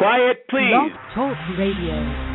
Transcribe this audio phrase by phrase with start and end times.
[0.00, 0.92] Quiet, please.
[1.14, 2.29] Talk Radio.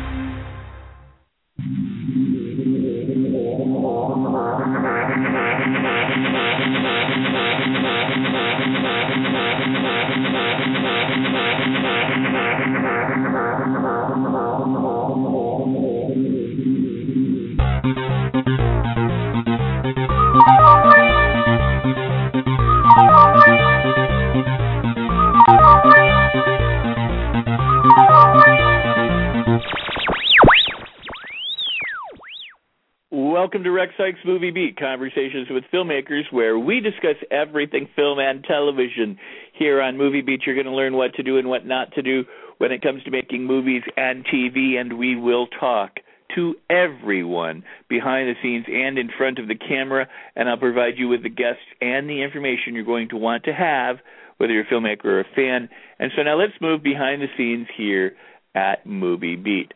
[33.36, 38.42] Welcome to Rex Sikes Movie Beat, conversations with filmmakers where we discuss everything film and
[38.42, 39.18] television.
[39.52, 42.02] Here on Movie Beat, you're going to learn what to do and what not to
[42.02, 42.24] do
[42.56, 45.96] when it comes to making movies and TV, and we will talk
[46.34, 51.08] to everyone behind the scenes and in front of the camera, and I'll provide you
[51.08, 53.96] with the guests and the information you're going to want to have,
[54.38, 55.68] whether you're a filmmaker or a fan.
[55.98, 58.16] And so now let's move behind the scenes here
[58.54, 59.72] at Movie Beat.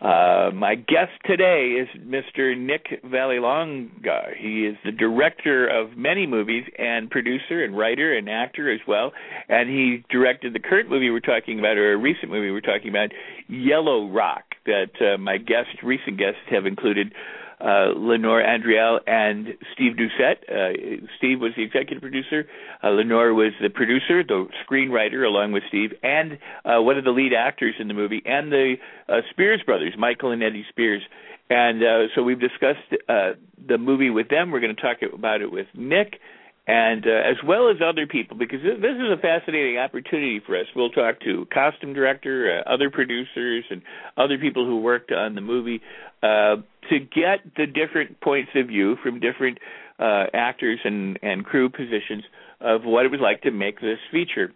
[0.00, 2.56] Uh, my guest today is Mr.
[2.56, 4.36] Nick Vallelonga.
[4.38, 9.12] He is the director of many movies and producer and writer and actor as well.
[9.48, 12.90] And he directed the current movie we're talking about, or a recent movie we're talking
[12.90, 13.10] about,
[13.48, 17.12] Yellow Rock, that uh, my guest, recent guests have included
[17.60, 20.42] uh, Lenore Andriel and Steve Doucette.
[20.48, 22.46] Uh, Steve was the executive producer.
[22.82, 27.10] Uh, Lenore was the producer, the screenwriter, along with Steve, and uh, one of the
[27.10, 28.74] lead actors in the movie, and the
[29.08, 31.02] uh, Spears brothers, Michael and Eddie Spears.
[31.50, 33.32] And uh, so we've discussed uh,
[33.66, 34.50] the movie with them.
[34.50, 36.20] We're going to talk about it with Nick
[36.68, 40.66] and uh, as well as other people, because this is a fascinating opportunity for us.
[40.76, 43.80] We'll talk to costume director, uh, other producers, and
[44.18, 45.80] other people who worked on the movie
[46.22, 46.56] uh,
[46.90, 49.58] to get the different points of view from different
[49.98, 52.24] uh, actors and, and crew positions
[52.60, 54.52] of what it was like to make this feature.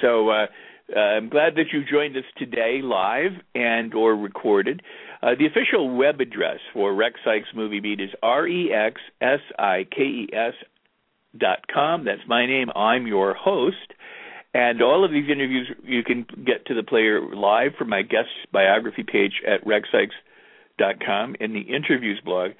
[0.00, 0.28] So.
[0.28, 0.46] Uh,
[0.94, 4.82] uh, I'm glad that you joined us today live and or recorded.
[5.22, 9.86] The official web address for Rex Sikes Movie Beat is R E X S I
[9.90, 10.52] K E S
[11.38, 12.04] dot com.
[12.04, 12.68] That's my name.
[12.74, 13.92] I'm your host.
[14.54, 18.28] And all of these interviews you can get to the player live from my guest
[18.52, 22.52] biography page at rexsikes.com in the interviews blog,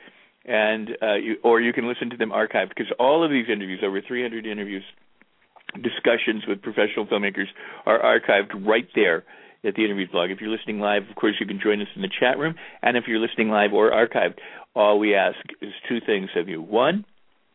[0.44, 3.80] and uh, you, or you can listen to them archived because all of these interviews,
[3.84, 4.82] over 300 interviews,
[5.74, 7.46] discussions with professional filmmakers,
[7.86, 9.22] are archived right there
[9.64, 10.30] at the interviews blog.
[10.30, 12.96] If you're listening live, of course, you can join us in the chat room, and
[12.96, 14.38] if you're listening live or archived,
[14.74, 17.04] all we ask is two things of you: one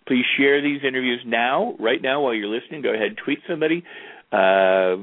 [0.10, 2.82] Please share these interviews now, right now, while you're listening.
[2.82, 3.84] Go ahead, tweet somebody,
[4.32, 4.98] uh,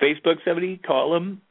[0.00, 1.42] Facebook somebody, call them,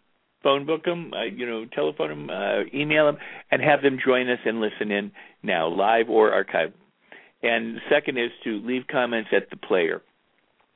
[0.42, 3.18] phone book them, uh, you know, telephone them, uh, email them,
[3.52, 5.12] and have them join us and listen in
[5.44, 6.74] now, live or archived.
[7.44, 10.02] And second is to leave comments at the player.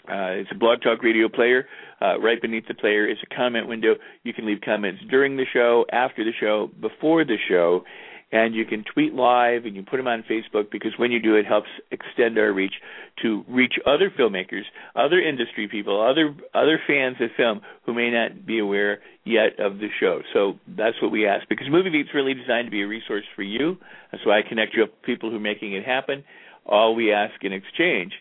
[0.08, 1.66] Uh, it's a blog talk radio player.
[2.00, 3.96] Uh, right beneath the player is a comment window.
[4.24, 7.86] You can leave comments during the show, after the show, before the show,
[8.34, 11.36] and you can tweet live and you put them on Facebook because when you do
[11.36, 12.74] it helps extend our reach
[13.22, 14.64] to reach other filmmakers,
[14.96, 19.78] other industry people, other other fans of film who may not be aware yet of
[19.78, 20.22] the show.
[20.34, 23.44] So that's what we ask because Movie Beat's really designed to be a resource for
[23.44, 23.78] you.
[24.12, 26.24] That's why I connect you up with people who are making it happen.
[26.66, 28.14] All we ask in exchange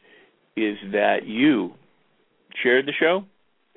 [0.56, 1.72] is that you
[2.62, 3.24] share the show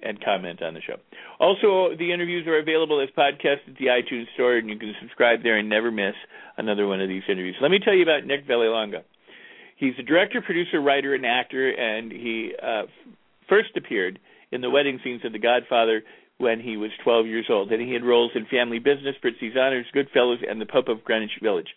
[0.05, 0.95] and comment on the show.
[1.39, 5.43] Also, the interviews are available as podcasts at the iTunes Store, and you can subscribe
[5.43, 6.15] there and never miss
[6.57, 7.55] another one of these interviews.
[7.61, 9.03] Let me tell you about Nick Vallelonga.
[9.77, 12.83] He's a director, producer, writer, and actor, and he uh,
[13.49, 14.19] first appeared
[14.51, 16.03] in the wedding scenes of The Godfather
[16.37, 19.85] when he was 12 years old, and he had roles in Family Business, Prizzi's Honors,
[19.95, 21.69] Goodfellas, and The Pope of Greenwich Village.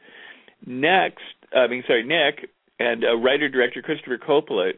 [0.66, 1.22] Next,
[1.54, 4.72] I mean, sorry, Nick and uh, writer director Christopher Coppola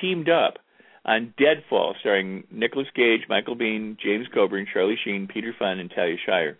[0.00, 0.58] teamed up
[1.04, 6.16] on Deadfall, starring Nicolas Cage, Michael Biehn, James Coburn, Charlie Sheen, Peter Fonda, and Talia
[6.24, 6.58] Shire.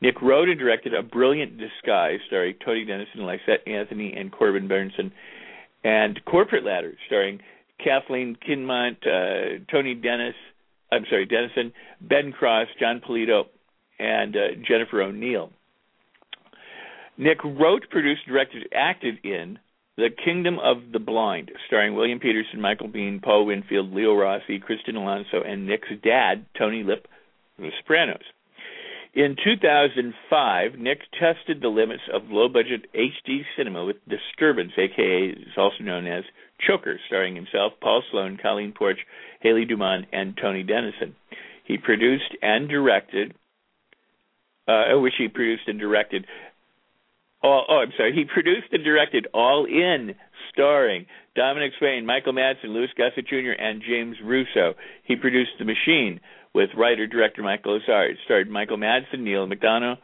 [0.00, 5.10] Nick wrote and directed A Brilliant Disguise, starring Tony Denison, Lysette Anthony, and Corbin Bernsen,
[5.84, 7.40] and Corporate Ladder, starring
[7.82, 10.34] Kathleen Kinmont, uh, Tony Dennis,
[10.92, 13.44] I'm sorry, Denison, Ben Cross, Jon Polito,
[13.98, 15.50] and uh, Jennifer O'Neill.
[17.16, 19.58] Nick wrote, produced, directed, acted in
[19.96, 24.96] the Kingdom of the Blind, starring William Petersen, Michael Biehn, Paul Winfield, Leo Rossi, Kristian
[24.96, 27.08] Alonso, and Nick's dad, Tony Lip,
[27.58, 28.22] The Sopranos.
[29.14, 35.56] In 2005, Nick tested the limits of low budget HD cinema with Disturbance, aka is
[35.56, 36.24] also known as
[36.66, 38.98] Choker, starring himself, Paul Sloan, Colleen Porch,
[39.40, 41.16] Hayley DuMond, and Tony Denison.
[41.64, 43.34] He produced and directed,
[44.68, 46.26] uh, which he produced and directed
[47.42, 48.12] Oh, oh, I'm sorry.
[48.14, 50.14] He produced and directed All In,
[50.52, 54.74] starring Dominique Swain, Michael Madsen, Louis Gossett Jr., and James Russo.
[55.04, 56.20] He produced The Machine,
[56.56, 58.06] with writer director Michael Lazar.
[58.06, 59.98] It starred Michael Madsen, Neal McDonough,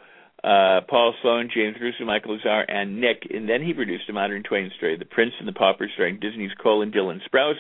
[0.45, 3.27] uh, Paul Sloan, James Russo, Michael Lazar, and Nick.
[3.33, 6.51] And then he produced a modern Twain story, The Prince and the Pauper, starring Disney's
[6.63, 7.55] Colin Dylan Sprouse,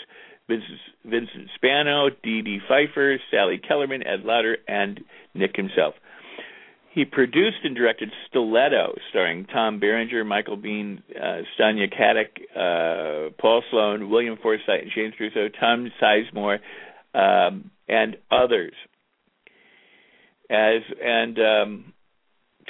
[0.46, 5.00] Vincent, Vincent Spano, DeDee Pfeiffer, Sally Kellerman, Ed Lauter, and
[5.34, 5.94] Nick himself.
[6.92, 14.10] He produced and directed Stiletto, starring Tom Berenger, Michael Biehn, uh, Sonia uh, Paul Sloan,
[14.10, 16.58] William Forsythe, James Russo, Tom Sizemore,
[17.14, 18.74] um, and others.
[20.50, 21.94] As and um,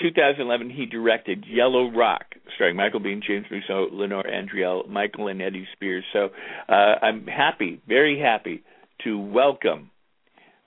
[0.01, 5.67] 2011, he directed Yellow Rock, starring Michael Biehn, James Russo, Lenore Andriel, Michael and Eddie
[5.73, 6.05] Spears.
[6.13, 6.29] So
[6.69, 8.63] uh, I'm happy, very happy
[9.03, 9.91] to welcome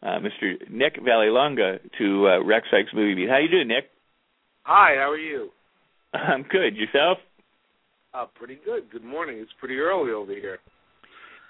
[0.04, 0.70] uh, Mr.
[0.70, 3.30] Nick Vallelonga to uh, Rex Sikes Movie Beat.
[3.30, 3.90] How you doing, Nick?
[4.64, 5.50] Hi, how are you?
[6.14, 6.76] I'm good.
[6.76, 7.20] Yourself?
[8.14, 8.90] Uh, pretty good.
[8.92, 9.38] Good morning.
[9.40, 10.60] It's pretty early over here.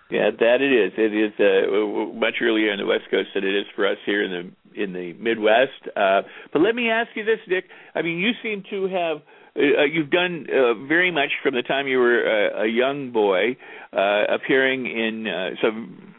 [0.10, 0.94] Yeah, that it is.
[0.98, 4.24] It is uh, much earlier on the West Coast than it is for us here
[4.24, 5.82] in the in the Midwest.
[5.96, 6.22] Uh,
[6.54, 7.66] but let me ask you this, Nick.
[7.96, 9.22] I mean, you seem to have
[9.58, 13.56] uh, you've done uh, very much from the time you were uh, a young boy,
[13.94, 16.15] uh, appearing in uh, some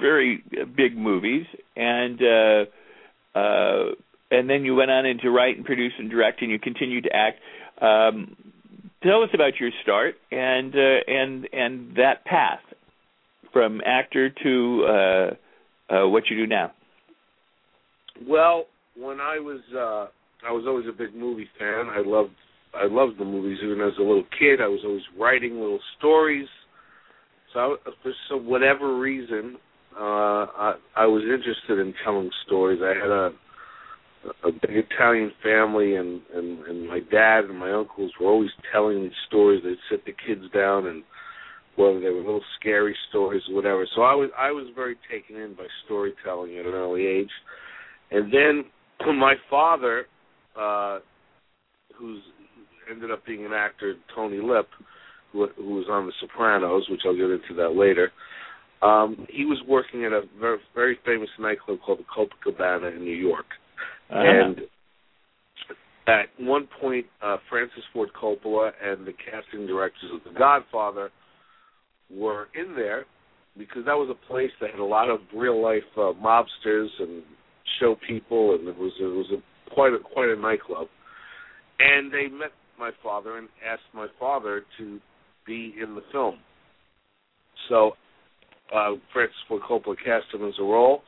[0.00, 0.42] very
[0.76, 1.46] big movies,
[1.76, 3.84] and uh, uh,
[4.30, 7.14] and then you went on into write and produce and direct, and you continued to
[7.14, 7.38] act.
[7.80, 8.36] Um,
[9.02, 12.60] tell us about your start and uh, and and that path
[13.52, 16.72] from actor to uh, uh, what you do now?
[18.26, 18.66] Well,
[18.96, 21.86] when I was uh, I was always a big movie fan.
[21.88, 22.34] I loved
[22.74, 24.60] I loved the movies even as a little kid.
[24.60, 26.48] I was always writing little stories.
[27.52, 29.56] So I, for so whatever reason,
[29.98, 32.80] uh, I, I was interested in telling stories.
[32.82, 33.30] I had a
[34.44, 39.02] a big Italian family, and and and my dad and my uncles were always telling
[39.02, 39.62] these stories.
[39.62, 41.02] They'd sit the kids down and
[41.76, 43.86] whether they were little scary stories or whatever.
[43.94, 47.30] So I was I was very taken in by storytelling at an early age,
[48.10, 48.64] and then
[49.18, 50.06] my father,
[50.58, 50.98] uh,
[51.96, 52.22] who's
[52.90, 54.68] ended up being an actor, Tony Lip,
[55.32, 58.12] who, who was on The Sopranos, which I'll get into that later.
[58.82, 63.16] Um, he was working at a very, very famous nightclub called the Copacabana in New
[63.16, 63.46] York,
[64.10, 64.20] uh-huh.
[64.22, 64.60] and
[66.06, 71.10] at one point, uh, Francis Ford Coppola and the casting directors of The Godfather
[72.10, 73.06] were in there
[73.58, 77.22] because that was a place that had a lot of real life uh, mobsters and
[77.80, 80.86] show people, and it was it was a quite a quite a nightclub.
[81.78, 85.00] And they met my father and asked my father to
[85.46, 86.38] be in the film.
[87.68, 87.92] So
[88.74, 91.02] uh, Francis Coppola cast him as a role,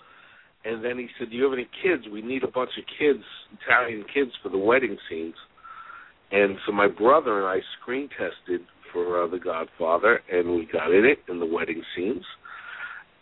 [0.64, 2.04] and then he said, "Do you have any kids?
[2.12, 3.24] We need a bunch of kids,
[3.62, 5.34] Italian kids, for the wedding scenes."
[6.30, 8.60] And so my brother and I screen tested
[8.92, 12.24] for uh, The Godfather, and we got in it in the wedding scenes.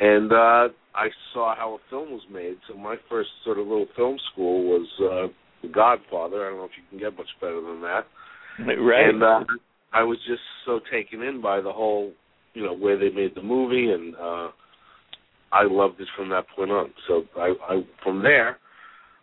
[0.00, 2.56] And uh, I saw how a film was made.
[2.68, 6.46] So my first sort of little film school was uh, The Godfather.
[6.46, 8.06] I don't know if you can get much better than that.
[8.58, 9.08] Right.
[9.08, 9.40] And uh,
[9.92, 12.12] I was just so taken in by the whole,
[12.56, 14.48] you know, where they made the movie, and uh,
[15.52, 16.90] I loved it from that point on.
[17.06, 18.58] So I, I from there.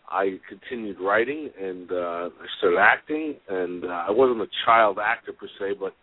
[0.05, 5.33] I continued writing and uh I started acting and uh, I wasn't a child actor
[5.33, 5.95] per se but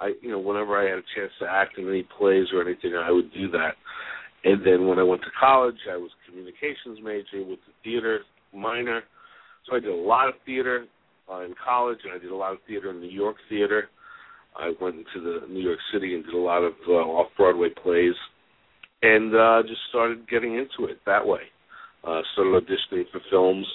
[0.00, 2.94] I you know whenever I had a chance to act in any plays or anything,
[2.94, 3.74] I would do that.
[4.44, 8.20] And then when I went to college, I was communications major with the theater
[8.54, 9.02] minor,
[9.66, 10.86] so I did a lot of theater
[11.30, 13.88] uh, in college, and I did a lot of theater in New York theater.
[14.60, 17.68] I went into the New York City and did a lot of uh, off Broadway
[17.82, 18.14] plays,
[19.02, 21.40] and uh, just started getting into it that way.
[22.06, 23.66] Uh, started auditioning for films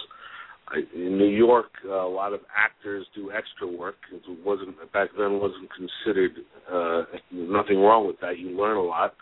[0.68, 3.96] I, in New York, uh, a lot of actors do extra work.
[4.12, 6.32] It wasn't back then wasn't considered
[6.72, 8.40] uh, nothing wrong with that.
[8.40, 9.14] You learn a lot,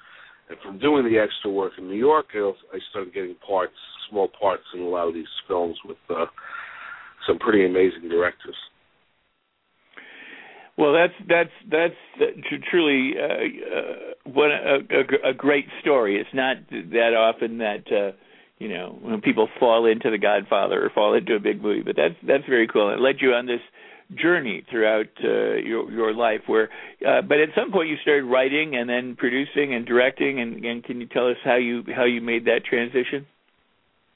[0.50, 3.74] and from doing the extra work in New York, I, I started getting parts,
[4.10, 6.26] small parts in a lot of these films with uh,
[7.28, 8.56] some pretty amazing directors.
[10.78, 13.94] Well, that's that's that's truly uh, uh,
[14.26, 16.20] what a, a, a great story.
[16.20, 17.92] It's not that often that.
[17.92, 18.12] Uh,
[18.60, 21.82] you know when people fall into the Godfather or fall into a big movie.
[21.82, 22.94] But that's that's very cool.
[22.94, 23.60] It led you on this
[24.16, 26.42] journey throughout uh, your your life.
[26.48, 26.70] Where,
[27.06, 30.40] uh, but at some point you started writing and then producing and directing.
[30.40, 33.26] And, and can you tell us how you how you made that transition?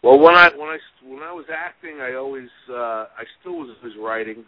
[0.04, 3.76] Well, when I when I when I was acting, I always uh, I still was
[3.84, 4.46] was writing,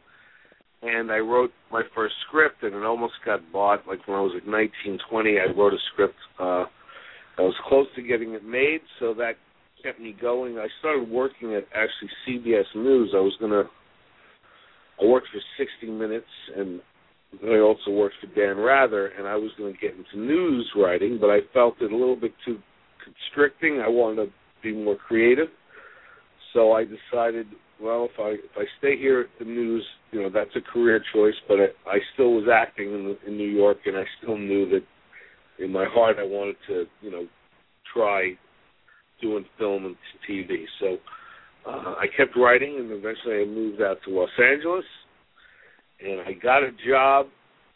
[0.81, 3.87] and I wrote my first script, and it almost got bought.
[3.87, 6.15] Like when I was like 19, 20, I wrote a script.
[6.39, 6.65] Uh,
[7.37, 9.33] I was close to getting it made, so that
[9.83, 10.57] kept me going.
[10.57, 13.11] I started working at actually CBS News.
[13.15, 13.63] I was gonna
[15.01, 16.81] I worked for 60 Minutes, and
[17.45, 21.17] I also worked for Dan Rather, and I was going to get into news writing,
[21.21, 22.57] but I felt it a little bit too
[23.03, 23.81] constricting.
[23.81, 24.31] I wanted to
[24.61, 25.47] be more creative.
[26.53, 27.47] So I decided,
[27.81, 31.01] well, if I if I stay here at the news, you know, that's a career
[31.13, 31.35] choice.
[31.47, 34.83] But I, I still was acting in, in New York, and I still knew that
[35.63, 37.25] in my heart I wanted to, you know,
[37.93, 38.31] try
[39.21, 39.95] doing film and
[40.29, 40.65] TV.
[40.79, 40.97] So
[41.67, 44.85] uh, I kept writing, and eventually I moved out to Los Angeles,
[46.01, 47.27] and I got a job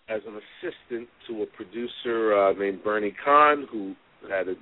[0.09, 3.95] as an assistant to a producer uh, named Bernie Kahn, who
[4.29, 4.55] had a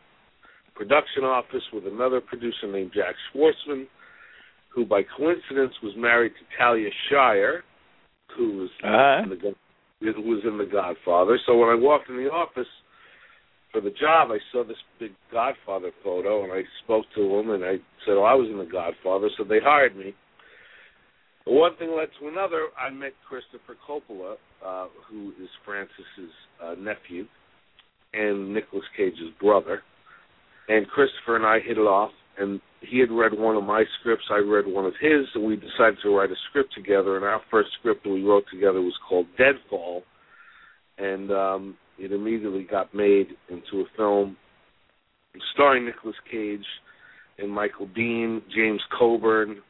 [0.75, 3.85] production office with another producer named Jack Schwartzman,
[4.73, 7.63] who by coincidence was married to Talia Shire,
[8.37, 9.23] who was uh-huh.
[9.23, 9.55] in the
[9.99, 11.37] who was in The Godfather.
[11.45, 12.67] So when I walked in the office
[13.71, 17.63] for the job, I saw this big Godfather photo, and I spoke to him, and
[17.63, 17.75] I
[18.05, 20.15] said, "Oh, I was in The Godfather," so they hired me.
[21.45, 22.67] But one thing led to another.
[22.79, 24.35] I met Christopher Coppola,
[24.65, 27.25] uh, who is Francis's uh, nephew
[28.13, 29.81] and Nicolas Cage's brother.
[30.67, 34.25] And Christopher and I hit it off, and he had read one of my scripts,
[34.31, 37.15] I read one of his, and we decided to write a script together.
[37.15, 40.03] And our first script that we wrote together was called Deadfall,
[40.97, 44.37] and um, it immediately got made into a film
[45.53, 46.65] starring Nicolas Cage
[47.37, 49.61] and Michael Biehn, James Coburn,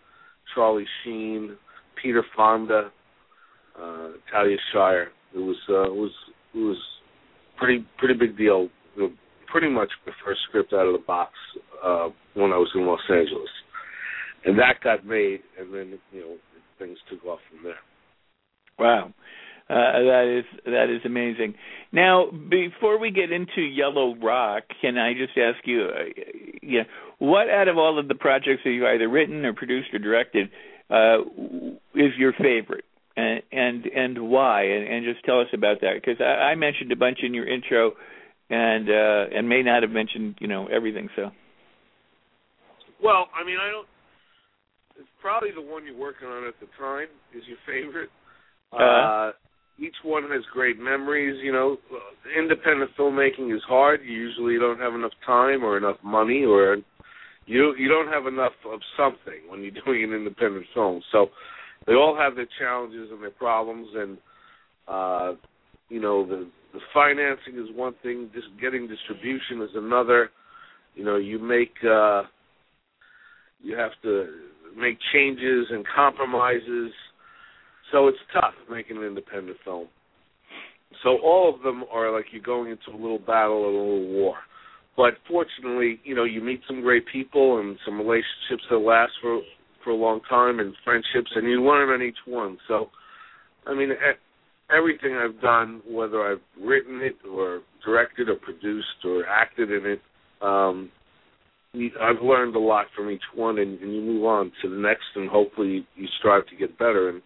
[0.55, 1.55] Charlie Sheen,
[2.01, 2.91] Peter Fonda,
[3.79, 5.09] uh, Talia Shire.
[5.33, 6.11] It was uh, it was
[6.53, 6.77] it was
[7.57, 8.69] pretty pretty big deal.
[9.51, 11.33] Pretty much the first script out of the box
[11.83, 13.49] uh, when I was in Los Angeles,
[14.45, 16.35] and that got made, and then you know
[16.79, 17.79] things took off from there.
[18.79, 19.13] Wow.
[19.69, 21.53] Uh, that is that is amazing.
[21.93, 26.21] Now, before we get into Yellow Rock, can I just ask you, uh,
[26.61, 26.83] yeah,
[27.19, 30.49] what out of all of the projects that you either written or produced or directed
[30.89, 31.21] uh,
[31.95, 32.83] is your favorite,
[33.15, 34.63] and and and why?
[34.63, 37.47] And, and just tell us about that because I, I mentioned a bunch in your
[37.47, 37.93] intro,
[38.51, 41.09] and uh, and may not have mentioned you know everything.
[41.15, 41.31] So.
[43.01, 43.87] Well, I mean, I don't.
[44.99, 48.09] It's probably the one you're working on at the time is your favorite.
[48.73, 49.31] Uh, uh
[49.79, 51.39] each one has great memories.
[51.41, 51.77] You know,
[52.37, 54.01] independent filmmaking is hard.
[54.03, 56.77] You usually don't have enough time or enough money, or
[57.45, 61.01] you you don't have enough of something when you're doing an independent film.
[61.11, 61.27] So
[61.87, 64.17] they all have their challenges and their problems, and
[64.89, 65.33] uh,
[65.87, 68.29] you know the the financing is one thing.
[68.33, 70.29] Just getting distribution is another.
[70.95, 72.23] You know, you make uh,
[73.61, 74.27] you have to
[74.77, 76.91] make changes and compromises
[77.91, 79.87] so it's tough making an independent film.
[81.03, 84.07] So all of them are like you're going into a little battle or a little
[84.07, 84.35] war.
[84.97, 89.41] But fortunately, you know, you meet some great people and some relationships that last for
[89.83, 92.57] for a long time and friendships and you learn on each one.
[92.67, 92.89] So
[93.65, 93.89] I mean
[94.75, 100.01] everything I've done, whether I've written it or directed or produced or acted in it,
[100.41, 100.91] um
[101.73, 105.05] I've learned a lot from each one, and, and you move on to the next,
[105.15, 107.07] and hopefully you strive to get better.
[107.07, 107.21] And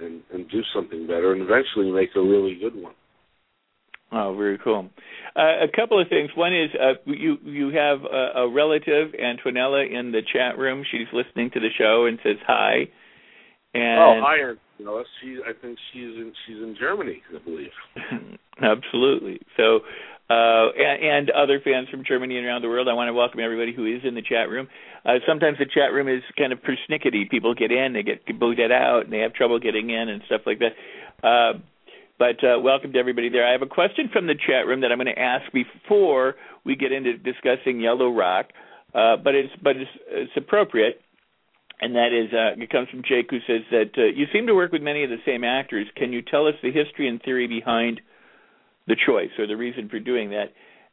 [0.00, 2.94] and and do something better, and eventually make a really good one.
[4.10, 4.88] Oh, very cool.
[5.36, 6.30] Uh, a couple of things.
[6.34, 10.84] One is uh, you you have a, a relative, Antonella, in the chat room.
[10.90, 12.88] She's listening to the show and says hi.
[13.78, 15.04] And oh, hi, Antonella.
[15.20, 17.70] She, I think she's in she's in Germany, I believe.
[18.62, 19.40] Absolutely.
[19.56, 19.80] So
[20.30, 22.88] uh, and, and other fans from Germany and around the world.
[22.88, 24.68] I want to welcome everybody who is in the chat room.
[25.04, 27.30] Uh, sometimes the chat room is kind of persnickety.
[27.30, 30.42] People get in, they get booted out, and they have trouble getting in and stuff
[30.44, 30.74] like that.
[31.26, 31.58] Uh,
[32.18, 33.46] but uh, welcome to everybody there.
[33.46, 36.76] I have a question from the chat room that I'm going to ask before we
[36.76, 38.46] get into discussing Yellow Rock,
[38.92, 41.00] uh, but it's but it's, it's appropriate,
[41.80, 44.54] and that is uh, it comes from Jake, who says that uh, you seem to
[44.54, 45.86] work with many of the same actors.
[45.96, 48.00] Can you tell us the history and theory behind
[48.88, 50.46] the choice or the reason for doing that.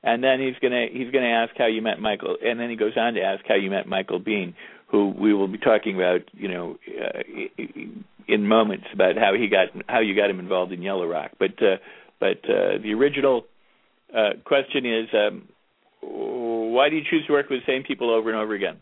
[0.04, 2.96] And then he's gonna he's gonna ask how you met Michael, and then he goes
[2.96, 4.54] on to ask how you met Michael Biehn,
[4.88, 7.24] who we will be talking about, you know, uh,
[8.28, 11.32] in moments about how he got how you got him involved in Yellow Rock.
[11.40, 11.78] But uh,
[12.20, 13.46] but uh, the original
[14.16, 15.48] uh, question is, um,
[16.02, 18.78] why do you choose to work with the same people over and over again?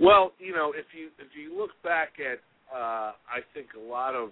[0.00, 2.38] Well, you know, if you if you look back at,
[2.74, 4.30] uh, I think a lot of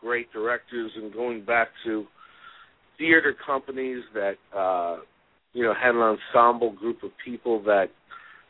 [0.00, 2.06] great directors, and going back to
[2.98, 4.98] theater companies that uh
[5.52, 7.86] you know had an ensemble group of people that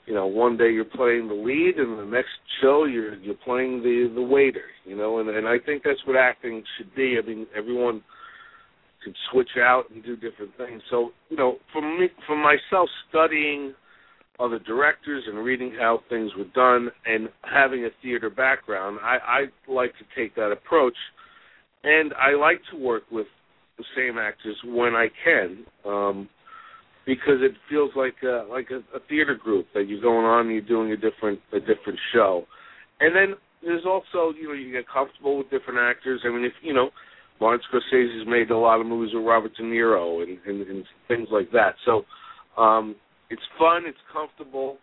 [0.07, 3.83] you know one day you're playing the lead and the next show you're you're playing
[3.83, 7.19] the the waiter you know and and I think that's what acting should be.
[7.23, 8.03] I mean everyone
[9.05, 10.83] could switch out and do different things.
[10.91, 13.75] So you know for me for myself studying
[14.43, 19.19] other directors and reading how things were done and having a theater background I
[19.69, 20.97] I like to take that approach
[21.85, 23.27] and I like to work with
[23.79, 25.65] the same actors when I can.
[25.85, 26.29] Um,
[27.05, 30.53] because it feels like a, like a, a theater group that you're going on and
[30.53, 32.45] you're doing a different a different show.
[33.01, 36.21] And then there's also you know you get comfortable with different actors.
[36.25, 36.91] I mean if you know
[37.41, 41.27] Martin Scorsese's made a lot of movies with Robert De Niro and, and, and things
[41.33, 41.75] like that.
[41.85, 42.05] So
[42.61, 42.95] um,
[43.33, 44.77] it's fun, it's comfortable,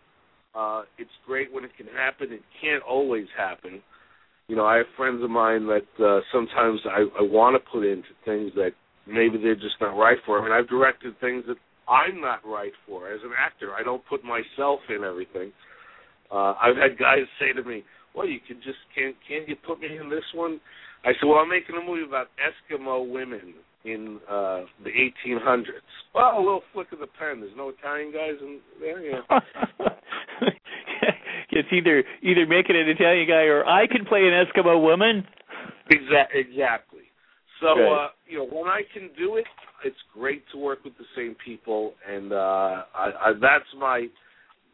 [0.54, 2.32] uh, it's great when it can happen.
[2.32, 3.80] It can't always happen.
[4.48, 7.86] You know, I have friends of mine that uh, sometimes I, I want to put
[7.86, 8.72] into things that
[9.06, 10.40] maybe they're just not right for.
[10.40, 11.56] I mean, I've directed things that
[11.88, 13.72] I'm not right for as an actor.
[13.78, 15.52] I don't put myself in everything.
[16.32, 19.80] Uh, I've had guys say to me, "Well, you can just can't can't you put
[19.80, 20.60] me in this one?"
[21.04, 23.54] I said, "Well, I'm making a movie about Eskimo women
[23.84, 24.90] in uh the
[25.26, 25.64] 1800s."
[26.14, 27.40] Well, a little flick of the pen.
[27.40, 29.20] There's no Italian guys in there, yeah.
[31.50, 35.24] it's either either make it an Italian guy or I can play an Eskimo woman.
[35.90, 36.40] Exactly.
[36.40, 37.00] Exactly.
[37.60, 39.44] So uh, you know, when I can do it,
[39.84, 44.06] it's great to work with the same people, and uh, I, I, that's my.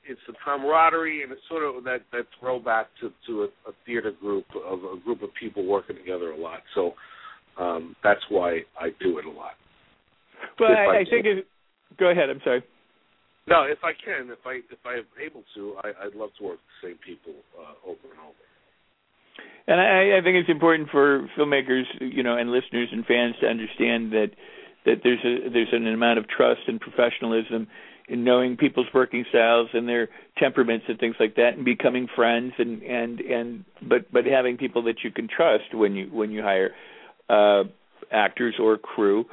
[0.08, 4.12] It's the camaraderie, and it's sort of that that throwback to to a, a theater
[4.20, 6.60] group of a group of people working together a lot.
[6.74, 6.92] So
[7.58, 9.54] um, that's why I do it a lot.
[10.60, 11.26] Well, I, I, I think.
[11.26, 11.46] It,
[11.98, 12.30] go ahead.
[12.30, 12.62] I'm sorry.
[13.48, 16.44] No, if I can, if I if I am able to, I, would love to
[16.44, 18.42] work with the same people uh, over and over.
[19.68, 23.46] And I, I think it's important for filmmakers, you know, and listeners and fans to
[23.46, 24.30] understand that
[24.84, 27.68] that there's a there's an amount of trust and professionalism
[28.08, 30.08] in knowing people's working styles and their
[30.38, 34.82] temperaments and things like that and becoming friends and and and but but having people
[34.84, 36.70] that you can trust when you when you hire
[37.28, 37.64] uh
[38.10, 39.24] actors or crew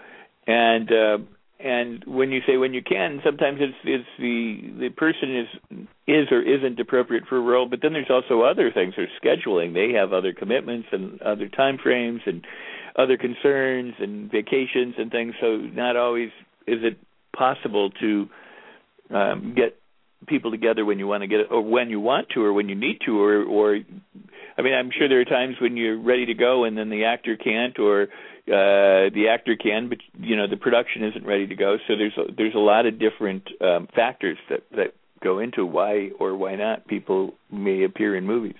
[0.47, 1.17] and uh
[1.59, 6.27] and when you say when you can sometimes it's it's the the person is is
[6.31, 9.97] or isn't appropriate for a role but then there's also other things there's scheduling they
[9.97, 12.45] have other commitments and other time frames and
[12.95, 15.33] other concerns and vacations and things.
[15.41, 16.29] So not always
[16.67, 16.97] is it
[17.35, 18.29] possible to
[19.09, 19.77] um, get
[20.27, 22.70] people together when you want to get it, or when you want to, or when
[22.70, 23.80] you need to, or or
[24.58, 27.06] I mean, I'm sure there are times when you're ready to go and then the
[27.06, 28.04] actor can't, or
[28.47, 31.78] uh, the actor can, but you know the production isn't ready to go.
[31.88, 34.93] So there's a, there's a lot of different um, factors that that
[35.24, 38.56] go into why or why not people may appear in movies.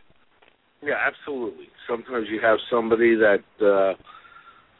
[0.82, 1.68] Yeah, absolutely.
[1.88, 4.02] Sometimes you have somebody that uh,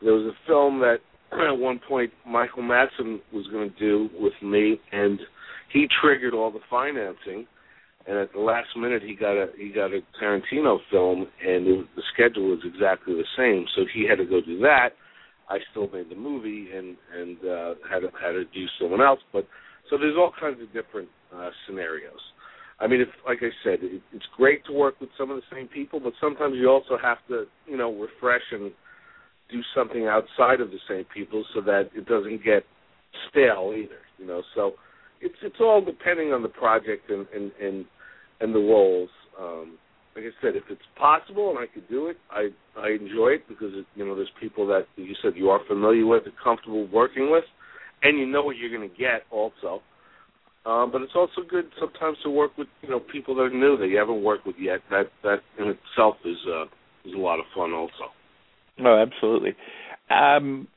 [0.02, 1.00] there was a film that
[1.32, 5.20] at one point Michael Madsen was going to do with me, and
[5.74, 7.48] he triggered all the financing.
[8.06, 11.88] And at the last minute, he got a he got a Tarantino film, and it,
[11.96, 13.66] the schedule was exactly the same.
[13.76, 14.90] So he had to go do that.
[15.50, 19.20] I still made the movie and and uh, had to, had to do someone else.
[19.32, 19.48] But
[19.90, 22.20] so there's all kinds of different uh, scenarios.
[22.80, 25.56] I mean, if like I said, it, it's great to work with some of the
[25.56, 28.70] same people, but sometimes you also have to you know refresh and
[29.50, 32.64] do something outside of the same people so that it doesn't get
[33.30, 34.04] stale either.
[34.18, 34.74] You know, so
[35.24, 37.86] it's it's all depending on the project and and and,
[38.42, 39.10] and the roles.
[39.40, 39.78] Um,
[40.16, 43.48] like I said, if it's possible and I could do it, I I enjoy it
[43.48, 46.88] because it, you know there's people that you said you are familiar with and comfortable
[46.88, 47.46] working with,
[48.04, 49.82] and you know what you're going to get also.
[50.66, 53.78] Um, but it's also good sometimes to work with you know people that are new
[53.78, 54.82] that you haven't worked with yet.
[54.92, 56.66] That that in itself is uh,
[57.06, 58.12] is a lot of fun also.
[58.80, 59.56] Oh, absolutely.
[60.10, 60.68] Um,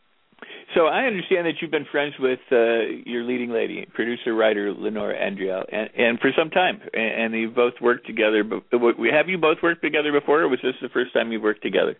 [0.74, 2.56] so I understand that you've been friends with uh,
[3.04, 7.50] your leading lady, producer writer Lenore Andriel, and, and for some time, and, and you
[7.50, 8.44] both worked together.
[8.44, 8.62] But
[9.12, 11.96] have you both worked together before, or was this the first time you worked together?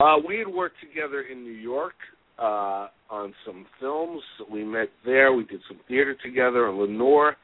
[0.00, 1.94] Uh, we had worked together in New York
[2.38, 4.22] uh, on some films.
[4.50, 5.32] We met there.
[5.32, 6.68] We did some theater together.
[6.68, 7.36] And Lenore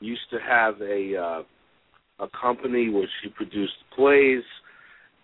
[0.00, 1.42] used to have a uh,
[2.24, 4.42] a company where she produced plays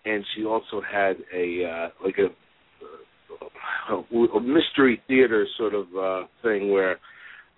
[0.05, 2.27] and she also had a uh, like a,
[4.25, 6.97] a, mystery theater sort of uh, thing where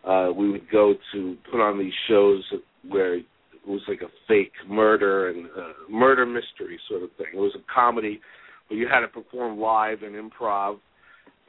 [0.08, 2.43] uh, we would go to put on these shows
[2.88, 3.26] where it
[3.65, 7.28] was like a fake murder and uh, murder mystery sort of thing.
[7.34, 8.19] It was a comedy
[8.67, 10.78] where you had to perform live and improv.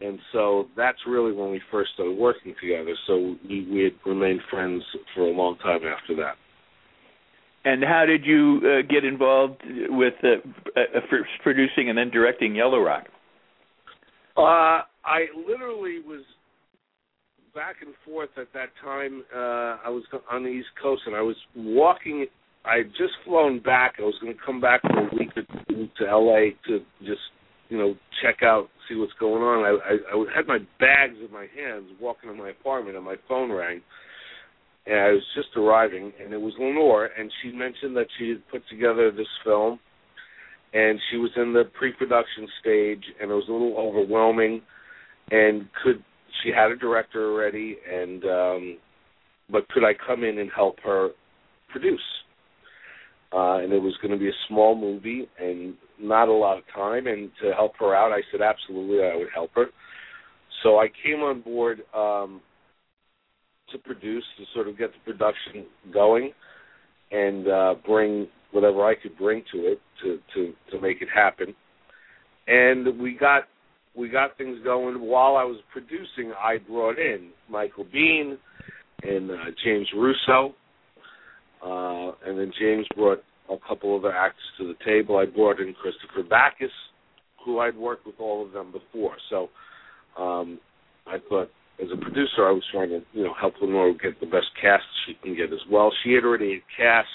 [0.01, 2.95] And so that's really when we first started working together.
[3.07, 4.83] So we, we had remained friends
[5.15, 6.35] for a long time after that.
[7.65, 10.47] And how did you uh, get involved with uh,
[10.79, 13.05] uh, first producing and then directing Yellow Rock?
[14.37, 16.23] Uh, I literally was
[17.55, 19.23] back and forth at that time.
[19.35, 22.27] Uh, I was on the East Coast and I was walking.
[22.65, 23.95] I had just flown back.
[23.99, 27.21] I was going to come back for a week or two to LA to just,
[27.69, 29.65] you know, check out, see what's going on.
[29.65, 33.17] I, I, I had my bags in my hands, walking to my apartment, and my
[33.29, 33.83] phone rang
[34.87, 38.49] and I was just arriving, and it was Lenore, and she mentioned that she had
[38.51, 39.79] put together this film,
[40.75, 44.61] and she was in the pre-production stage, and it was a little overwhelming,
[45.31, 46.03] and could
[46.43, 48.79] she had a director already, and um,
[49.51, 51.11] but could I come in and help her
[51.71, 52.01] produce?
[53.33, 56.65] Uh, and it was going to be a small movie and not a lot of
[56.73, 57.09] time.
[57.09, 59.67] And to help her out, I said absolutely I would help her.
[60.63, 62.41] So I came on board um,
[63.73, 66.31] to produce to sort of get the production going
[67.11, 71.55] and uh, bring whatever I could bring to it to to to make it happen.
[72.47, 73.45] And we got
[73.97, 75.01] we got things going.
[75.01, 78.37] While I was producing, I brought in Michael Biehn
[79.03, 80.55] and uh, James Russo,
[81.65, 85.19] uh, and then James brought a couple other actors to the table.
[85.19, 86.71] I brought in Christopher Backus,
[87.45, 89.17] who I'd worked with all of them before.
[89.31, 89.49] So
[90.21, 90.59] um,
[91.07, 91.51] I thought,
[91.83, 94.85] as a producer, I was trying to you know help Lenore get the best cast
[95.07, 95.93] she can get as well.
[96.05, 97.09] She had already cast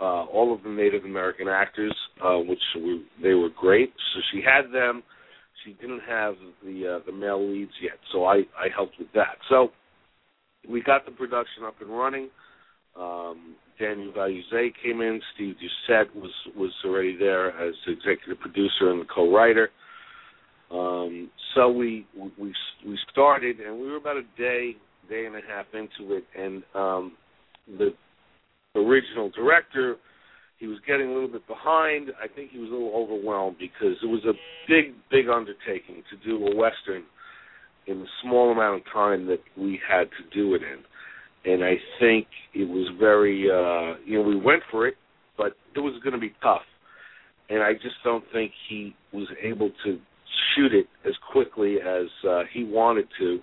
[0.00, 3.92] uh, all of the Native American actors, uh, which were, they were great.
[4.14, 5.02] So she had them
[5.66, 9.36] she didn't have the uh, the male leads yet, so I I helped with that.
[9.48, 9.70] So
[10.68, 12.30] we got the production up and running.
[12.98, 15.20] Um, Daniel Valuze came in.
[15.34, 19.70] Steve Doucette was was already there as executive producer and co-writer.
[20.70, 22.06] Um, so we
[22.38, 22.54] we
[22.86, 24.76] we started, and we were about a day
[25.10, 27.12] day and a half into it, and um,
[27.78, 27.92] the
[28.74, 29.96] original director
[30.58, 32.10] he was getting a little bit behind.
[32.22, 34.32] I think he was a little overwhelmed because it was a
[34.68, 37.04] big, big undertaking to do a western
[37.86, 41.52] in the small amount of time that we had to do it in.
[41.52, 44.94] And I think it was very, uh, you know, we went for it,
[45.36, 46.62] but it was going to be tough.
[47.48, 50.00] And I just don't think he was able to
[50.56, 53.38] shoot it as quickly as uh, he wanted to,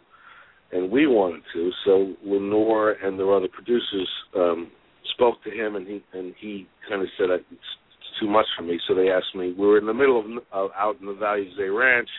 [0.73, 1.71] and we wanted to.
[1.85, 4.71] So Lenore and the other producers um,
[5.13, 7.45] spoke to him, and he and he kind of said it's,
[8.19, 8.79] too much for me.
[8.87, 9.53] So they asked me.
[9.57, 12.09] We were in the middle of uh, out in the Valuze Ranch.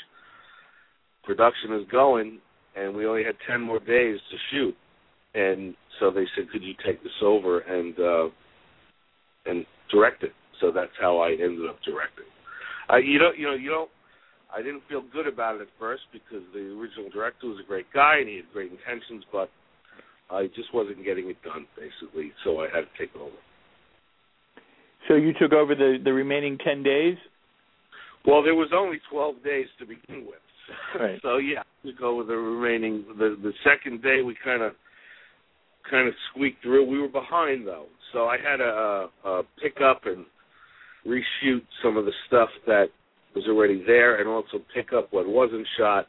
[1.23, 2.39] Production is going,
[2.77, 4.75] and we only had ten more days to shoot.
[5.35, 8.29] And so they said, "Could you take this over and uh,
[9.47, 12.27] and direct it?" So that's how I ended up directing.
[12.91, 13.91] Uh, you don't, you know, you don't.
[14.55, 17.87] I didn't feel good about it at first because the original director was a great
[17.93, 19.51] guy and he had great intentions, but
[20.35, 23.37] I just wasn't getting it done, basically, so I had to take over.
[25.09, 27.17] So you took over the the remaining ten days.
[28.27, 30.41] Well, there was only twelve days to begin with,
[31.01, 31.21] right.
[31.23, 33.05] so yeah, to go with the remaining.
[33.19, 34.73] The the second day we kind of
[35.91, 36.89] kind of squeaked through.
[36.89, 40.25] We were behind though, so I had to uh, uh, pick up and
[41.07, 42.87] reshoot some of the stuff that
[43.37, 46.07] was already there, and also pick up what wasn't shot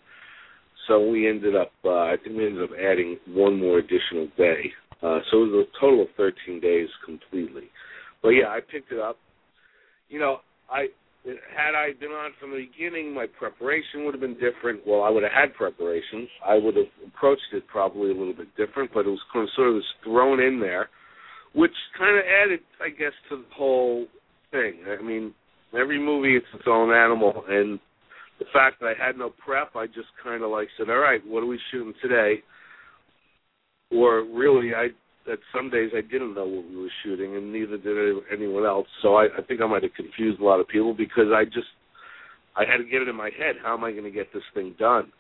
[0.88, 4.72] so we ended up, uh, I think we ended up adding one more additional day.
[5.02, 7.70] Uh, so it was a total of 13 days completely.
[8.22, 9.18] But yeah, I picked it up.
[10.10, 10.38] You know,
[10.70, 10.88] I
[11.26, 14.86] had I been on from the beginning, my preparation would have been different.
[14.86, 16.28] Well, I would have had preparation.
[16.46, 19.50] I would have approached it probably a little bit different, but it was kind of
[19.56, 20.90] sort of thrown in there,
[21.54, 24.06] which kind of added, I guess, to the whole
[24.52, 24.82] thing.
[24.88, 25.34] I mean,
[25.78, 27.80] every movie it's its own animal, and
[28.40, 31.26] the fact that I had no prep, I just kind of like said, "All right,
[31.26, 32.44] what are we shooting today?"
[33.92, 34.90] Or really, I
[35.32, 38.88] at some days I didn't know what we were shooting, and neither did anyone else.
[39.02, 41.68] So I, I think I might have confused a lot of people because I just
[42.56, 43.56] I had to get it in my head.
[43.62, 45.12] How am I going to get this thing done?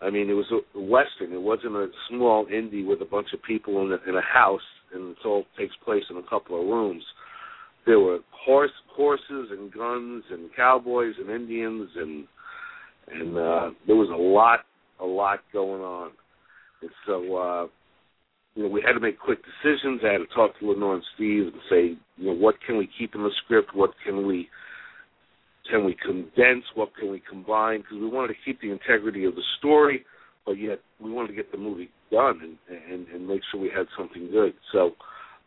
[0.00, 1.32] I mean, it was a western.
[1.32, 4.60] It wasn't a small indie with a bunch of people in a, in a house,
[4.92, 7.02] and it all takes place in a couple of rooms.
[7.86, 12.26] There were horse horses and guns and cowboys and Indians and
[13.08, 14.60] and uh, there was a lot,
[15.00, 16.10] a lot going on,
[16.82, 17.66] and so uh,
[18.54, 20.00] you know we had to make quick decisions.
[20.04, 22.88] I had to talk to Lenore and Steve and say, you know, what can we
[22.98, 23.70] keep in the script?
[23.74, 24.48] What can we
[25.70, 26.64] can we condense?
[26.74, 27.80] What can we combine?
[27.80, 30.04] Because we wanted to keep the integrity of the story,
[30.44, 33.70] but yet we wanted to get the movie done and and, and make sure we
[33.74, 34.54] had something good.
[34.72, 34.92] So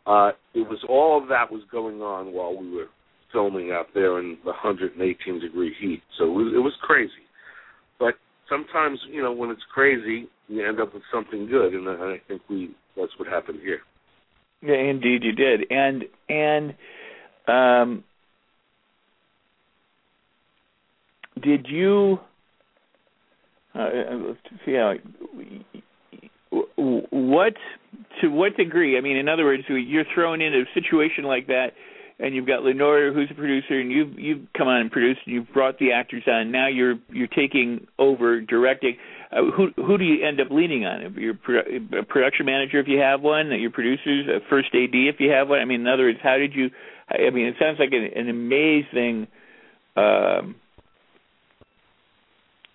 [0.06, 2.88] uh, it was all of that was going on while we were
[3.32, 6.02] filming out there in the 118 degree heat.
[6.18, 7.12] So it was, it was crazy.
[8.50, 12.42] Sometimes, you know, when it's crazy, you end up with something good, and I think
[12.50, 13.80] we that's what happened here.
[14.62, 16.74] Yeah, indeed, you did, and and
[17.48, 18.04] um,
[21.42, 22.20] did you?
[23.76, 23.90] Uh,
[24.66, 24.94] yeah,
[26.52, 27.54] what
[28.22, 28.98] to what degree?
[28.98, 31.70] I mean, in other words, you're thrown into a situation like that
[32.20, 35.36] and you've got Lenore, who's a producer, and you've you've come on and produced, and
[35.36, 36.52] you've brought the actors on.
[36.52, 38.98] Now you're you're taking over directing.
[39.32, 41.14] Uh, who who do you end up leaning on?
[41.18, 45.20] Your pro- a production manager, if you have one, your producers, a first AD, if
[45.20, 45.60] you have one.
[45.60, 46.70] I mean, in other words, how did you?
[47.10, 49.28] I mean, it sounds like an, an amazing
[49.96, 50.56] um,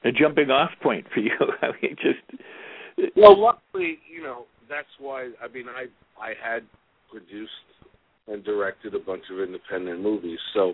[0.04, 1.33] a jumping off point for you.
[1.62, 5.30] I mean, just well, luckily, you know, that's why.
[5.42, 5.87] I mean, I
[6.20, 6.62] I had
[7.11, 7.50] produced
[8.29, 10.73] and directed a bunch of independent movies, so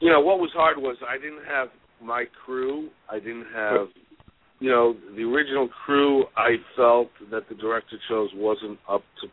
[0.00, 1.68] you know what was hard was I didn't have
[2.02, 2.88] my crew.
[3.10, 3.88] I didn't have,
[4.58, 6.24] you know, the original crew.
[6.36, 9.28] I felt that the director chose wasn't up to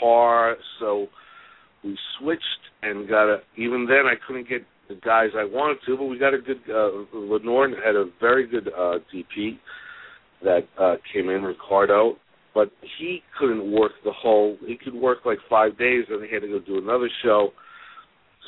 [0.00, 1.06] par, so
[1.84, 2.42] we switched
[2.82, 3.38] and got a.
[3.56, 6.60] Even then, I couldn't get the guys I wanted to, but we got a good.
[6.68, 9.58] Uh, Lenore had a very good uh, DP
[10.42, 12.16] that uh, came in, Ricardo,
[12.56, 14.56] but he couldn't work the whole.
[14.66, 17.50] He could work like five days, and he had to go do another show.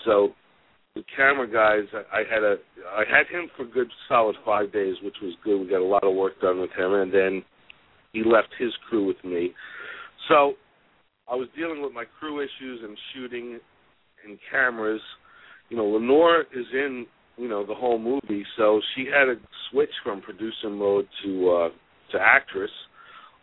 [0.06, 0.30] So
[0.94, 2.56] the camera guys, I, had a,
[2.90, 5.60] I had him for a good solid five days, which was good.
[5.60, 7.44] We got a lot of work done with him, and then
[8.14, 9.52] he left his crew with me.
[10.30, 10.54] So
[11.30, 13.60] I was dealing with my crew issues and shooting
[14.26, 15.02] and cameras.
[15.68, 17.04] You know, Lenore is in
[17.36, 19.34] you know the whole movie, so she had to
[19.70, 21.68] switch from producer mode to uh,
[22.12, 22.70] to actress.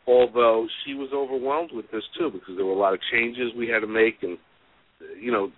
[0.07, 3.67] Although she was overwhelmed with this too, because there were a lot of changes we
[3.67, 4.37] had to make, and
[5.19, 5.51] you know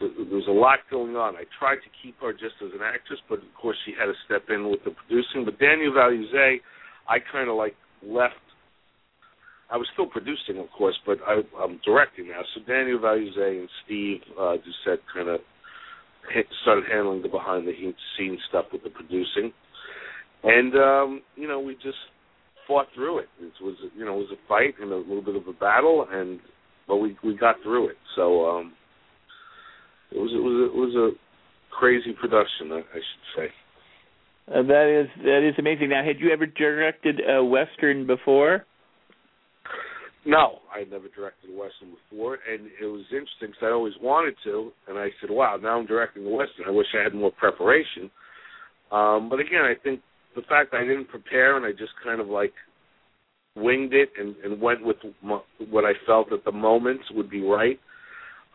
[0.00, 1.34] there was a lot going on.
[1.34, 4.14] I tried to keep her just as an actress, but of course she had to
[4.24, 5.44] step in with the producing.
[5.44, 6.60] But Daniel Valuze,
[7.08, 8.38] I kind of like left
[9.72, 12.42] I was still producing, of course, but I, I'm directing now.
[12.54, 15.40] So Daniel Valuze and Steve uh, Doucette kind of
[16.60, 17.72] started handling the behind the
[18.18, 19.50] scenes stuff with the producing,
[20.44, 21.96] and um, you know we just
[22.72, 23.28] fought through it.
[23.40, 26.06] It was you know it was a fight and a little bit of a battle,
[26.10, 26.40] and
[26.88, 27.96] but we we got through it.
[28.16, 28.72] So um,
[30.10, 33.46] it was it was it was a crazy production, I, I should say.
[34.48, 35.90] Uh, that is that is amazing.
[35.90, 38.64] Now, had you ever directed a western before?
[40.24, 43.94] No, I had never directed a western before, and it was interesting because I always
[44.00, 46.66] wanted to, and I said, "Wow, now I'm directing a western.
[46.66, 48.10] I wish I had more preparation."
[48.90, 50.00] Um, but again, I think
[50.34, 52.52] the fact I didn't prepare and I just kind of like
[53.56, 57.78] winged it and, and went with what I felt at the moment would be right.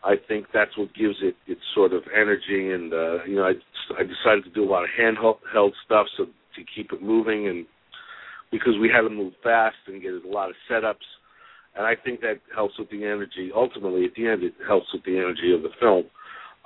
[0.03, 3.53] I think that's what gives it its sort of energy, and uh, you know, I
[3.99, 7.65] I decided to do a lot of handheld stuff so to keep it moving, and
[8.51, 11.05] because we had to move fast and get a lot of setups
[11.77, 13.51] and I think that helps with the energy.
[13.55, 16.05] Ultimately, at the end, it helps with the energy of the film.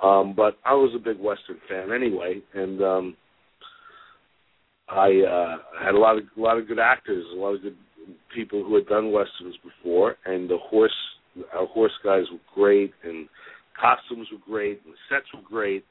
[0.02, 3.16] Um, but I was a big Western fan anyway, and um,
[4.92, 7.76] I uh, had a lot of a lot of good actors, a lot of good
[8.34, 10.94] people who had done westerns before, and the horse
[11.54, 13.28] our horse guys were great, and
[13.80, 15.84] costumes were great, and the sets were great.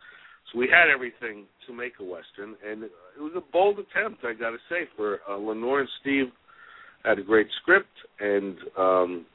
[0.51, 4.33] So we had everything to make a western, and it was a bold attempt, I
[4.33, 6.25] got to say, for uh, Lenore and Steve
[7.03, 9.25] had a great script, and um,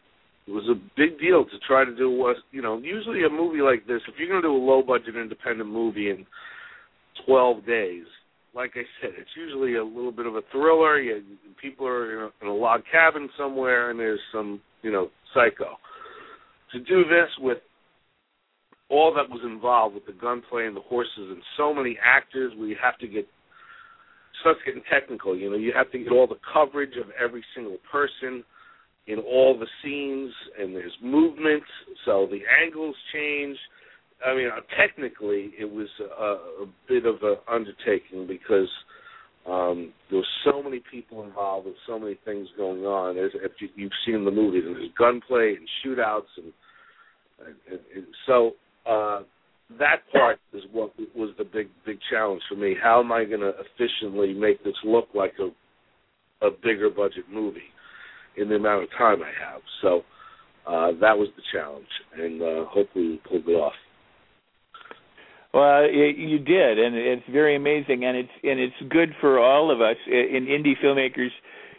[0.46, 2.78] it was a big deal to try to do what you know.
[2.78, 6.10] Usually, a movie like this, if you're going to do a low budget independent movie
[6.10, 6.24] in
[7.26, 8.04] 12 days,
[8.56, 10.98] like I said, it's usually a little bit of a thriller.
[10.98, 11.22] You,
[11.60, 15.76] people are in a, in a log cabin somewhere, and there's some you know psycho.
[16.72, 17.58] To do this with
[18.88, 22.76] all that was involved with the gunplay and the horses and so many actors, we
[22.82, 23.28] have to get
[24.40, 25.36] starts getting technical.
[25.36, 28.42] You know, you have to get all the coverage of every single person
[29.06, 31.66] in all the scenes, and there's movements,
[32.04, 33.56] so the angles change.
[34.24, 38.68] I mean, uh, technically, it was a, a bit of an undertaking because
[39.46, 43.18] um, there were so many people involved and so many things going on.
[43.18, 46.52] As if you, you've seen the movie, there's gunplay and shootouts, and,
[47.46, 48.52] and, and so
[48.86, 49.20] uh,
[49.78, 52.74] that part is what was the big big challenge for me.
[52.80, 57.60] How am I going to efficiently make this look like a a bigger budget movie
[58.36, 59.60] in the amount of time I have?
[59.82, 60.02] So
[60.66, 63.72] uh, that was the challenge, and uh, hopefully we pulled it off.
[65.56, 69.80] Well, you did, and it's very amazing, and it's and it's good for all of
[69.80, 71.30] us in indie filmmakers,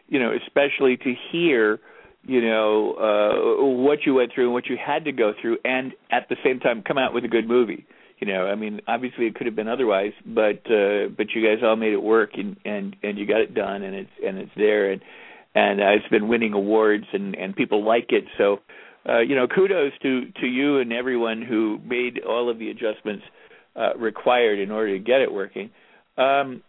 [0.07, 1.79] you know, especially to hear
[2.23, 5.93] you know uh what you went through and what you had to go through and
[6.11, 7.85] at the same time come out with a good movie.
[8.19, 11.63] You know i mean obviously it could have been otherwise but uh but you guys
[11.63, 14.51] all made it work and and and you got it done and it's and it's
[14.57, 15.01] there and
[15.55, 18.25] and uh, it's been winning awards and and people like it.
[18.39, 18.59] So
[19.07, 23.23] uh you know kudos to to you and everyone who made all of the adjustments.
[23.27, 23.46] uh
[23.97, 25.69] required in order to get it working
[26.17, 26.61] um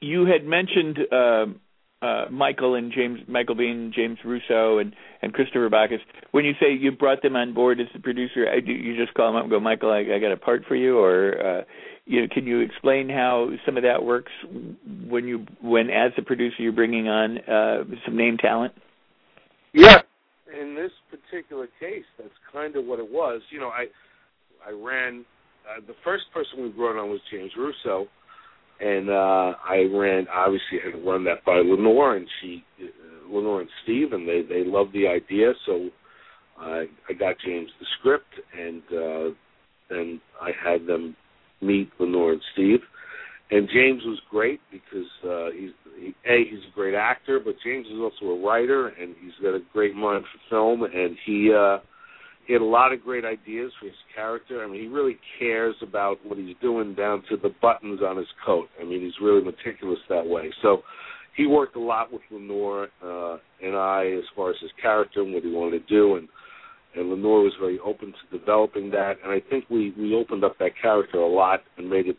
[0.00, 1.60] you had mentioned um
[2.04, 6.00] uh, Michael and James, Michael Biehn, James Russo, and and Christopher Backus.
[6.32, 9.14] When you say you brought them on board as the producer, I, do you just
[9.14, 11.62] call them up and go, Michael, I, I got a part for you, or uh,
[12.04, 14.32] you know, can you explain how some of that works
[15.08, 18.74] when you when as a producer you're bringing on uh, some name talent?
[19.72, 20.02] Yeah,
[20.60, 23.40] in this particular case, that's kind of what it was.
[23.50, 23.86] You know, I
[24.66, 25.24] I ran
[25.68, 28.08] uh, the first person we brought on was James Russo,
[28.80, 33.70] and uh I ran obviously I run that by Lenore and she uh, Lenore and
[33.82, 35.88] Steve and they they loved the idea so
[36.58, 39.34] I I got James the script and uh
[40.40, 41.14] I had them
[41.60, 42.80] meet Lenore and Steve.
[43.50, 47.86] And James was great because uh he's he, a he's a great actor but James
[47.86, 51.78] is also a writer and he's got a great mind for film and he uh
[52.46, 54.62] he had a lot of great ideas for his character.
[54.62, 58.26] I mean, he really cares about what he's doing down to the buttons on his
[58.44, 58.68] coat.
[58.80, 60.52] I mean, he's really meticulous that way.
[60.62, 60.82] So
[61.36, 65.32] he worked a lot with Lenore uh, and I as far as his character and
[65.32, 66.28] what he wanted to do, and
[66.96, 69.14] and Lenore was very open to developing that.
[69.24, 72.16] And I think we we opened up that character a lot and made it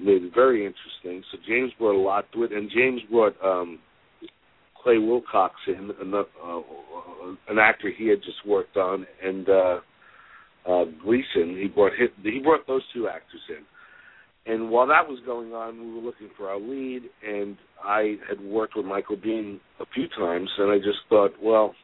[0.00, 1.22] made it very interesting.
[1.30, 3.78] So James brought a lot to it, and James brought um,
[4.82, 6.60] Clay Wilcox in, an, uh,
[7.48, 9.80] an actor he had just worked on, and uh,
[10.68, 11.58] uh, Gleason.
[11.60, 13.64] He brought his, he brought those two actors in.
[14.52, 18.40] And while that was going on, we were looking for our lead, and I had
[18.40, 21.74] worked with Michael Biehn a few times, and I just thought, well,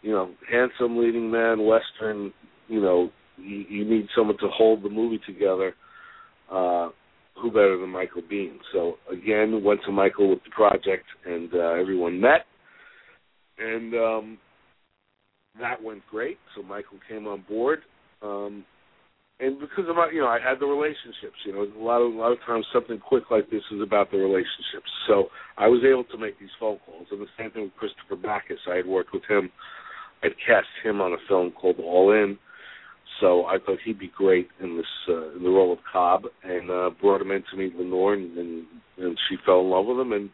[0.00, 2.32] you know, handsome leading man, Western,
[2.68, 5.74] you know, you, you need someone to hold the movie together.
[6.50, 6.90] Uh,
[7.40, 8.56] who better than Michael Biehn?
[8.72, 12.46] So again, went to Michael with the project, and uh, everyone met,
[13.58, 14.38] and um,
[15.60, 16.38] that went great.
[16.54, 17.80] So Michael came on board,
[18.22, 18.64] um,
[19.40, 21.36] and because of my, you know, I had the relationships.
[21.44, 24.10] You know, a lot of a lot of times something quick like this is about
[24.10, 24.90] the relationships.
[25.08, 25.26] So
[25.58, 28.58] I was able to make these phone calls, and the same thing with Christopher Backus.
[28.70, 29.50] I had worked with him.
[30.22, 32.38] I'd cast him on a film called All In
[33.22, 36.70] so I thought he'd be great in this uh, in the role of Cobb, and
[36.70, 38.66] uh, brought him in to meet Lenore, and, and
[38.98, 40.28] and she fell in love with him, and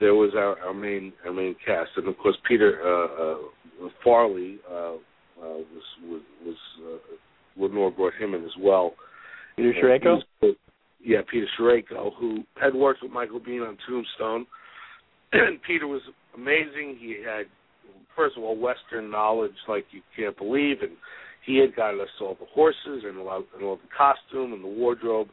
[0.00, 4.56] there was our, our main our main cast, and of course Peter uh, uh, Farrelly
[4.68, 4.98] uh, uh,
[5.38, 8.92] was was, was uh, Lenore brought him in as well.
[9.56, 10.18] Peter Sherayko.
[11.04, 14.46] Yeah, Peter Sherayko, who had worked with Michael Biehn on Tombstone,
[15.32, 16.02] and Peter was
[16.34, 16.96] amazing.
[17.00, 17.46] He had
[18.16, 20.92] first of all Western knowledge like you can't believe, and
[21.44, 24.68] he had got us all the horses and all, and all the costume and the
[24.68, 25.28] wardrobe.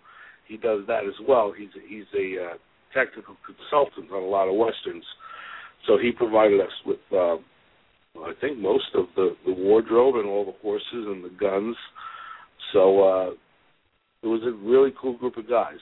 [0.48, 1.54] He does that as well.
[1.56, 2.54] He's a, he's a uh,
[2.94, 5.06] technical consultant on a lot of westerns,
[5.88, 7.36] so he provided us with, uh,
[8.20, 11.76] I think, most of the the wardrobe and all the horses and the guns.
[12.74, 13.30] So uh,
[14.24, 15.78] it was a really cool group of guys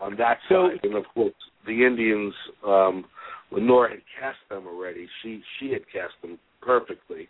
[0.00, 1.34] on that so, side, and of course
[1.66, 2.34] the Indians.
[2.66, 3.04] Um,
[3.50, 5.06] Lenore had cast them already.
[5.22, 7.28] She she had cast them perfectly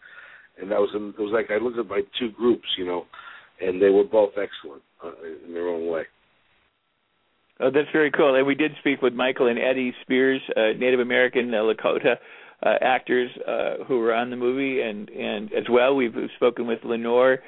[0.61, 3.05] and that was it was like I looked at my two groups, you know,
[3.61, 5.13] and they were both excellent uh,
[5.47, 6.03] in their own way.
[7.61, 8.35] Oh, that's very cool.
[8.35, 12.17] And we did speak with Michael and Eddie Spears, uh, Native American uh, Lakota
[12.65, 16.81] uh, actors uh, who were on the movie, and and as well we've spoken with
[16.85, 17.39] Lenore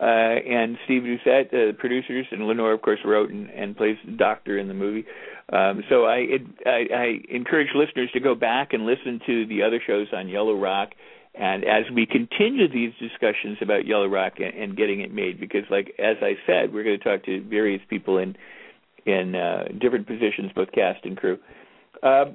[0.00, 3.96] uh, and Steve Doucette, uh, the producers, and Lenore, of course, wrote and, and plays
[4.06, 5.04] the doctor in the movie.
[5.52, 9.62] Um, so I, it, I I encourage listeners to go back and listen to the
[9.62, 10.90] other shows on Yellow Rock
[11.38, 15.62] and as we continue these discussions about Yellow Rock and, and getting it made, because
[15.70, 18.36] like as I said, we're going to talk to various people in
[19.06, 21.38] in uh, different positions, both cast and crew.
[22.02, 22.26] Uh,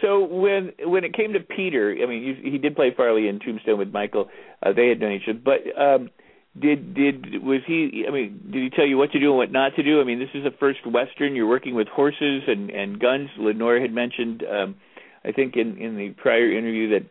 [0.00, 3.40] so when when it came to Peter, I mean, you, he did play Farley in
[3.40, 4.28] Tombstone with Michael.
[4.62, 6.10] Uh, they had known each other, but um,
[6.58, 8.04] did did was he?
[8.06, 10.00] I mean, did he tell you what to do and what not to do?
[10.00, 11.34] I mean, this is a first western.
[11.34, 13.28] You're working with horses and and guns.
[13.38, 14.76] Lenore had mentioned, um,
[15.24, 17.06] I think in in the prior interview that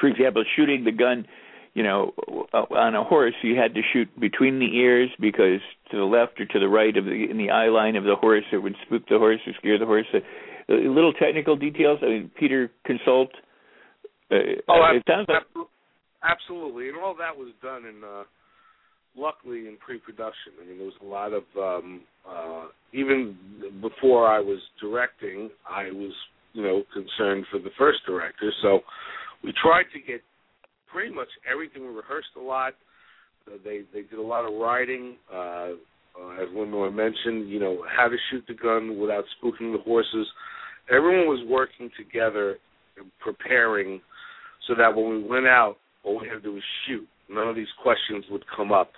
[0.00, 1.26] for example, shooting the gun,
[1.74, 2.12] you know,
[2.52, 6.46] on a horse, you had to shoot between the ears because to the left or
[6.46, 9.02] to the right of the in the eye line of the horse, it would spook
[9.08, 10.06] the horse or scare the horse.
[10.14, 10.20] Uh,
[10.68, 11.98] little technical details.
[12.02, 13.30] I mean, Peter consult.
[14.30, 15.66] Uh, oh, it sounds like
[16.22, 18.02] absolutely, and all that was done in.
[18.02, 18.24] Uh,
[19.16, 20.52] luckily in pre-production.
[20.62, 23.36] I mean, there was a lot of um, uh, even
[23.80, 26.12] before I was directing, I was
[26.52, 28.80] you know concerned for the first director, so
[29.46, 30.20] we tried to get
[30.92, 31.82] pretty much everything.
[31.82, 32.74] We rehearsed a lot.
[33.46, 35.16] Uh, they they did a lot of writing.
[35.32, 35.78] Uh,
[36.18, 40.26] uh, as Lenore mentioned, you know how to shoot the gun without spooking the horses.
[40.90, 42.56] Everyone was working together,
[42.98, 44.00] and preparing,
[44.66, 47.06] so that when we went out, all we had to do was shoot.
[47.30, 48.90] None of these questions would come up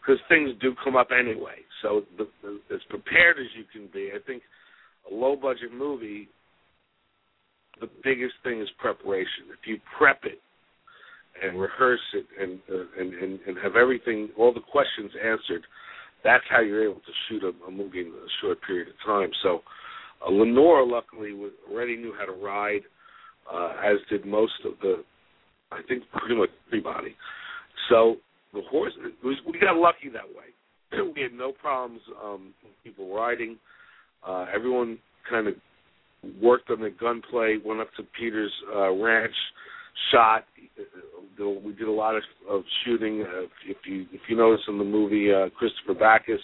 [0.00, 1.58] because things do come up anyway.
[1.82, 4.42] So the, the, as prepared as you can be, I think
[5.10, 6.28] a low budget movie
[7.80, 9.52] the biggest thing is preparation.
[9.52, 10.40] If you prep it
[11.42, 15.62] and rehearse it and uh, and, and and have everything, all the questions answered,
[16.24, 19.30] that's how you're able to shoot a, a movie in a short period of time.
[19.42, 19.60] So,
[20.26, 21.32] uh, Lenore luckily
[21.70, 22.82] already knew how to ride,
[23.52, 25.04] uh, as did most of the,
[25.70, 27.14] I think pretty much everybody.
[27.88, 28.16] So
[28.52, 31.12] the horse, was, we got lucky that way.
[31.14, 33.58] we had no problems um, people riding.
[34.26, 34.98] Uh, everyone
[35.28, 35.54] kind of
[36.42, 37.58] worked on the gunplay.
[37.64, 39.34] Went up to Peter's uh, ranch,
[40.12, 40.44] shot.
[41.38, 43.22] We did a lot of, of shooting.
[43.22, 46.40] Uh, if you if you notice in the movie uh, Christopher Backus,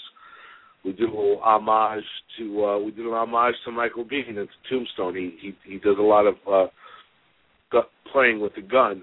[0.85, 2.05] we did a little homage
[2.39, 5.17] to uh, we did an homage to Michael Biehn at Tombstone.
[5.17, 6.67] He he he does a lot of uh,
[8.13, 9.03] playing with the gun.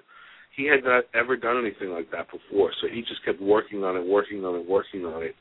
[0.55, 3.95] He had not ever done anything like that before, so he just kept working on
[3.95, 5.35] it, working on it, working on it,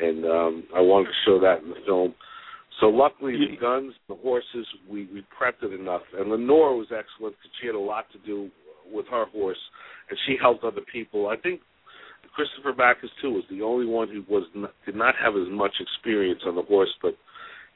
[0.00, 2.14] and um, I wanted to show that in the film.
[2.80, 7.36] So luckily, the guns, the horses, we we prepped it enough, and Lenore was excellent
[7.36, 8.50] because she had a lot to do
[8.90, 9.58] with her horse,
[10.08, 11.28] and she helped other people.
[11.28, 11.60] I think
[12.34, 15.72] Christopher Backus too was the only one who was not, did not have as much
[15.80, 17.14] experience on the horse, but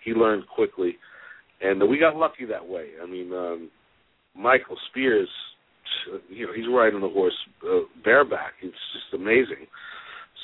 [0.05, 0.97] he learned quickly,
[1.61, 2.91] and we got lucky that way.
[3.03, 3.71] I mean, um,
[4.35, 5.29] Michael Spears,
[6.29, 8.55] you know, he's riding the horse uh, bareback.
[8.63, 9.67] It's just amazing.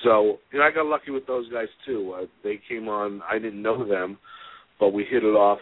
[0.05, 2.15] So, you know, I got lucky with those guys too.
[2.17, 3.23] Uh, they came on.
[3.31, 4.19] I didn't know them,
[4.81, 5.59] but we hit it off.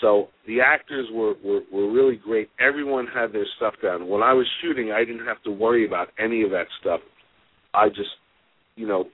[0.00, 2.48] So the actors were, were were really great.
[2.58, 4.08] Everyone had their stuff down.
[4.08, 7.00] When I was shooting, I didn't have to worry about any of that stuff.
[7.74, 8.10] I just,
[8.74, 9.04] you know,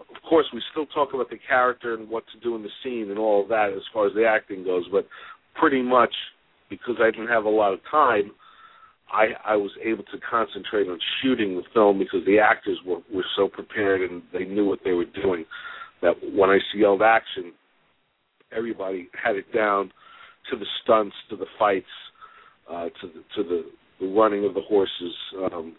[0.00, 3.10] of course, we still talk about the character and what to do in the scene
[3.10, 5.06] and all of that as far as the acting goes, but
[5.60, 6.14] pretty much
[6.70, 8.32] because I didn't have a lot of time,
[9.12, 13.26] I I was able to concentrate on shooting the film because the actors were were
[13.36, 15.44] so prepared and they knew what they were doing.
[16.00, 17.52] That when I see yelled action,
[18.56, 19.92] everybody had it down
[20.50, 21.86] to the stunts, to the fights,
[22.70, 23.62] uh, to the to the,
[24.00, 25.14] the running of the horses.
[25.52, 25.76] Um,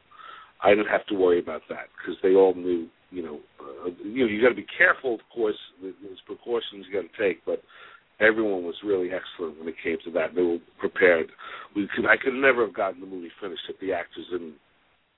[0.64, 2.88] I didn't have to worry about that because they all knew.
[3.12, 5.58] You know, uh, you know, you got to be careful, of course.
[5.82, 7.62] There's precautions you got to take, but
[8.20, 10.34] everyone was really excellent when it came to that.
[10.34, 11.28] They were prepared.
[11.76, 14.56] We could, I could never have gotten the movie finished if the actors didn't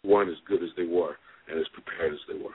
[0.04, 1.16] weren't as good as they were
[1.50, 2.54] and as prepared as they were.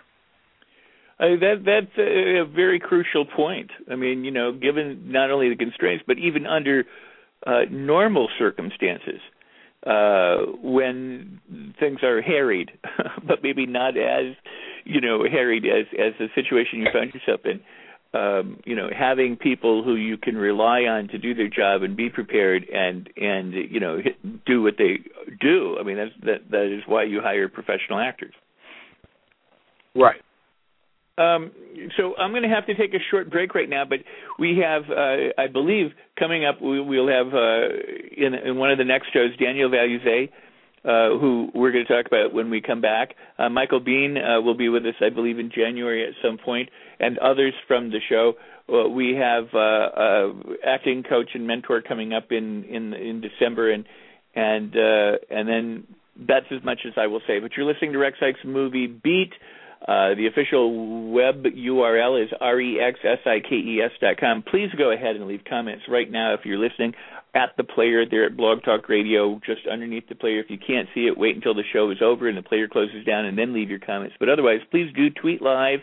[1.21, 3.71] Uh, that that's a, a very crucial point.
[3.91, 6.85] I mean, you know, given not only the constraints, but even under
[7.47, 9.21] uh, normal circumstances,
[9.87, 11.41] uh, when
[11.79, 12.71] things are harried,
[13.27, 14.35] but maybe not as
[14.85, 17.61] you know harried as as the situation you found yourself in.
[18.13, 21.97] Um, you know, having people who you can rely on to do their job and
[21.97, 25.01] be prepared and and you know hit, do what they
[25.39, 25.77] do.
[25.79, 28.35] I mean, that's that that is why you hire professional actors.
[29.95, 30.21] Right.
[31.19, 31.51] Um,
[31.97, 33.99] so I'm going to have to take a short break right now, but
[34.39, 37.69] we have, uh, I believe, coming up, we, will have uh,
[38.17, 40.31] in, in one of the next shows Daniel Veluzat,
[40.83, 43.15] uh, who we're going to talk about when we come back.
[43.39, 46.71] Uh, Michael Biehn uh, will be with us, I believe, in January at some point,
[46.99, 48.35] and others from the show.
[48.73, 49.47] Uh, we have
[50.65, 53.85] acting coach and mentor coming up in in in December, and
[54.35, 55.87] and and then
[56.17, 57.41] that's as much as I will say.
[57.41, 59.33] But you're listening to Rex Sikes Movie Beat.
[59.91, 64.45] Uh, the official web URL is rexsikes dot com.
[64.49, 66.95] Please go ahead and leave comments right now if you're listening
[67.35, 70.39] at the player there at Blog Talk Radio, just underneath the player.
[70.39, 73.05] If you can't see it, wait until the show is over and the player closes
[73.05, 74.15] down, and then leave your comments.
[74.21, 75.81] But otherwise, please do tweet live,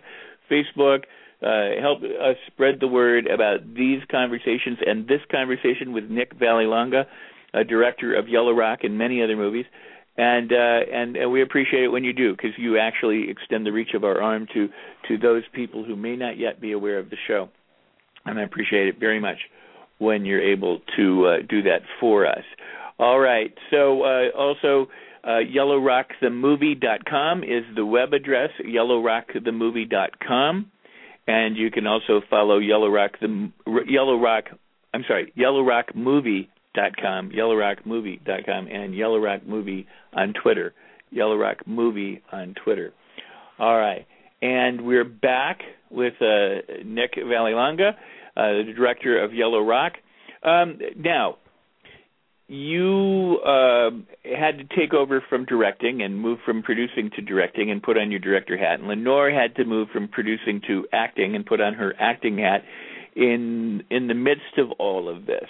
[0.50, 1.04] Facebook.
[1.42, 7.06] Uh, help us spread the word about these conversations and this conversation with Nick Vallelonga,
[7.54, 9.66] a director of Yellow Rock and many other movies
[10.18, 13.72] and uh, and and we appreciate it when you do because you actually extend the
[13.72, 14.70] reach of our arm to
[15.08, 17.50] to those people who may not yet be aware of the show,
[18.26, 19.38] and I appreciate it very much
[20.00, 22.44] when you're able to uh, do that for us.
[23.00, 24.88] All right, so uh, also.
[25.24, 30.72] Uh, YellowRockTheMovie.com is the web address, YellowRockTheMovie.com,
[31.28, 33.52] and you can also follow Yellow Rock the
[33.90, 34.46] Yellow Rock.
[34.94, 40.74] I'm sorry, Yellow Rock Movie dot com, yellowrockmovie dot com, and Yellow Movie on Twitter.
[41.10, 42.94] Yellow Rock Movie on Twitter.
[43.60, 44.06] All right,
[44.42, 47.90] and we're back with uh, Nick Vallelonga,
[48.36, 49.94] uh, the director of Yellow Rock.
[50.44, 51.38] Um, now,
[52.48, 53.90] you uh,
[54.24, 58.12] had to take over from directing and move from producing to directing and put on
[58.12, 58.80] your director hat.
[58.80, 62.62] And Lenore had to move from producing to acting and put on her acting hat
[63.16, 65.50] in in the midst of all of this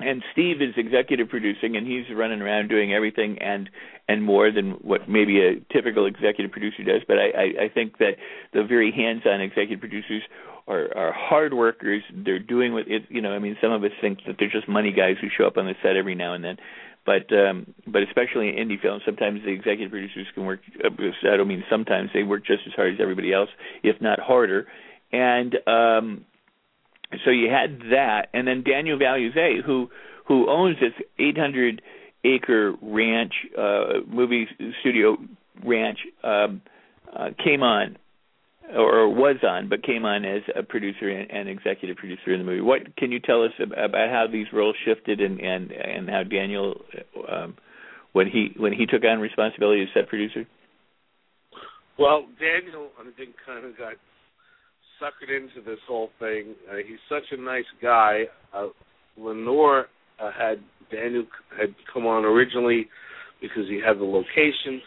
[0.00, 3.68] and Steve is executive producing, and he's running around doing everything and
[4.08, 7.02] and more than what maybe a typical executive producer does.
[7.06, 8.12] But I, I, I think that
[8.54, 10.22] the very hands-on executive producers
[10.66, 12.02] are, are hard workers.
[12.14, 13.02] They're doing what it.
[13.08, 15.46] You know, I mean, some of us think that they're just money guys who show
[15.46, 16.56] up on the set every now and then.
[17.04, 20.60] But um, but especially in indie films, sometimes the executive producers can work.
[20.84, 20.90] Uh,
[21.32, 23.50] I don't mean sometimes they work just as hard as everybody else,
[23.82, 24.66] if not harder.
[25.10, 26.24] And um,
[27.24, 29.88] so you had that, and then Daniel Veluzat, who
[30.26, 31.80] who owns this 800
[32.24, 34.46] acre ranch, uh, movie
[34.80, 35.16] studio
[35.64, 36.60] ranch, um,
[37.16, 37.96] uh, came on
[38.76, 42.44] or was on, but came on as a producer and, and executive producer in the
[42.44, 42.60] movie.
[42.60, 46.80] What can you tell us about how these roles shifted and and and how Daniel,
[47.30, 47.56] um,
[48.12, 50.46] when he when he took on responsibility as set producer?
[51.98, 53.94] Well, Daniel, I think, kind of got
[55.00, 56.54] suckered into this whole thing.
[56.70, 58.24] Uh, he's such a nice guy.
[58.54, 58.68] Uh,
[59.16, 59.86] Lenore
[60.20, 60.58] uh, had
[60.90, 61.24] Daniel
[61.58, 62.88] had come on originally
[63.40, 64.80] because he had the location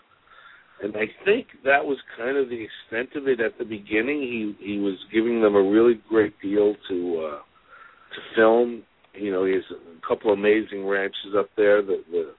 [0.81, 4.21] and I think that was kind of the extent of it at the beginning.
[4.21, 8.83] He he was giving them a really great deal to uh to film.
[9.13, 11.81] You know, he has a couple amazing ranches up there.
[11.81, 12.33] The the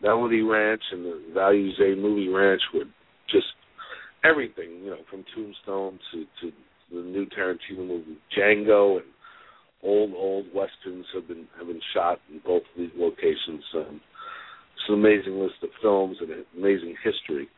[0.00, 2.84] Melody Ranch and the Veluzat Movie Ranch were
[3.28, 3.46] just
[4.24, 4.84] everything.
[4.84, 6.52] You know, from Tombstone to to
[6.92, 9.06] the new Tarantino movie Django and
[9.82, 13.64] old old westerns have been have been shot in both of these locations.
[13.74, 14.00] Um,
[14.74, 17.48] it's an amazing list of films and an amazing history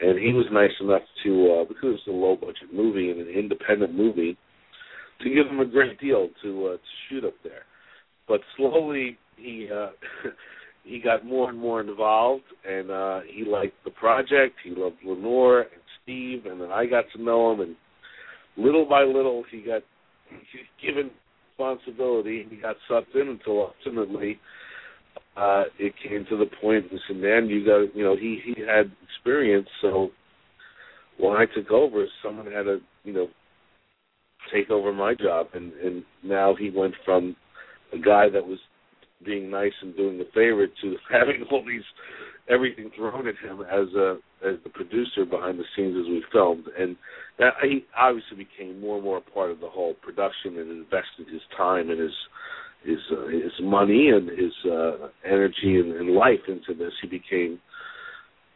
[0.00, 3.28] and he was nice enough to uh, because it's a low budget movie and an
[3.28, 4.36] independent movie
[5.22, 7.62] to give him a great deal to uh, to shoot up there.
[8.28, 9.90] But slowly he uh,
[10.84, 14.56] he got more and more involved, and uh, he liked the project.
[14.62, 17.76] He loved Lenore and Steve, and then I got to know him, and
[18.56, 19.82] little by little he got
[20.82, 21.10] given
[21.58, 22.46] responsibility.
[22.48, 24.38] He got sucked in until ultimately
[25.36, 26.86] uh, it came to the point.
[26.92, 30.10] Listen, man, you got you know he he had experience, so
[31.18, 33.28] when I took over, someone had to you know
[34.52, 37.36] take over my job, and and now he went from
[37.92, 38.58] a guy that was
[39.24, 41.82] being nice and doing the favor to having all these
[42.48, 46.64] everything thrown at him as a as the producer behind the scenes as we filmed,
[46.78, 46.96] and
[47.38, 51.28] that, he obviously became more and more a part of the whole production and invested
[51.30, 52.12] his time and his
[52.84, 56.92] his uh, his money and his uh, energy and, and life into this.
[57.02, 57.58] He became,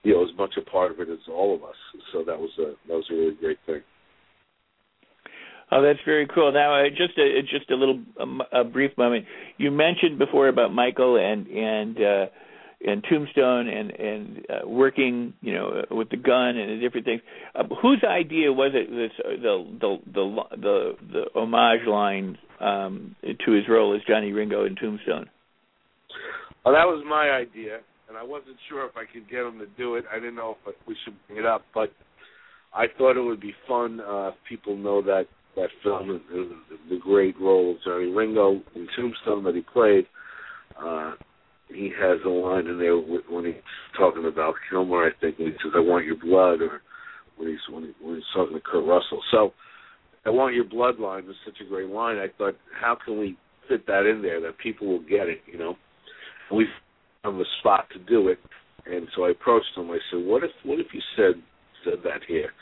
[0.03, 1.77] you know, as much a part of it as all of us.
[2.13, 3.83] So that was a that was a really great thing.
[5.73, 6.53] Oh, that's very cool.
[6.53, 9.25] Now, uh, just a just a little um, a brief moment.
[9.57, 12.27] You mentioned before about Michael and and uh,
[12.87, 17.21] and Tombstone and and uh, working, you know, with the gun and the different things.
[17.55, 18.91] Uh, whose idea was it?
[18.91, 24.33] This uh, the the the the the homage line um, to his role as Johnny
[24.33, 25.29] Ringo in Tombstone.
[26.65, 29.67] Well, that was my idea, and I wasn't sure if I could get him to
[29.79, 30.05] do it.
[30.11, 31.93] I didn't know if we should bring it up, but
[32.75, 35.25] I thought it would be fun uh, if people know that
[35.57, 36.51] that film and
[36.89, 40.07] the great role of Johnny Ringo in Tombstone that he played.
[40.81, 41.15] Uh,
[41.73, 43.55] he has a line in there when he's
[43.97, 46.83] talking about Kilmer, I think, when he says, "I want your blood," or
[47.37, 49.23] when he's when, he, when he's talking to Kurt Russell.
[49.31, 49.53] So
[50.27, 52.19] I want your bloodline was such a great line.
[52.19, 53.37] I thought, how can we
[53.69, 55.41] fit that in there that people will get it?
[55.47, 55.77] You know,
[56.51, 56.67] and we
[57.23, 58.39] found the spot to do it.
[58.87, 59.91] And so I approached him.
[59.91, 61.43] I said, "What if what if you said
[61.85, 62.53] said that here?"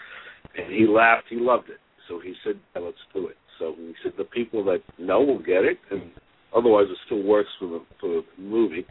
[0.56, 1.26] And he laughed.
[1.30, 1.78] He loved it.
[2.08, 5.38] So he said, yeah, "Let's do it." So he said, "The people that know will
[5.38, 6.10] get it, and
[6.54, 8.86] otherwise it still works for the for the movie."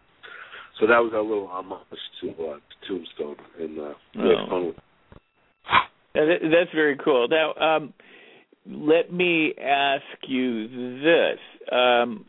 [0.80, 1.80] So that was our little homage
[2.21, 4.30] to, uh, to Tombstone, and uh, we oh.
[4.30, 4.75] had fun with.
[6.15, 6.41] It.
[6.43, 7.28] That's very cool.
[7.28, 7.93] Now, um,
[8.65, 10.67] let me ask you
[10.99, 11.39] this.
[11.71, 12.25] Um,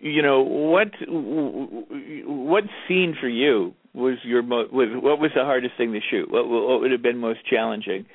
[0.00, 5.74] you know what what scene for you was your mo- was what was the hardest
[5.76, 8.06] thing to shoot what what would have been most challenging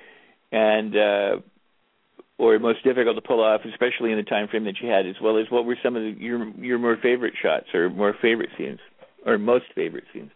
[0.51, 1.35] and uh
[2.37, 5.15] or most difficult to pull off especially in the time frame that you had as
[5.21, 8.49] well as what were some of the, your your more favorite shots or more favorite
[8.57, 8.79] scenes
[9.25, 10.31] or most favorite scenes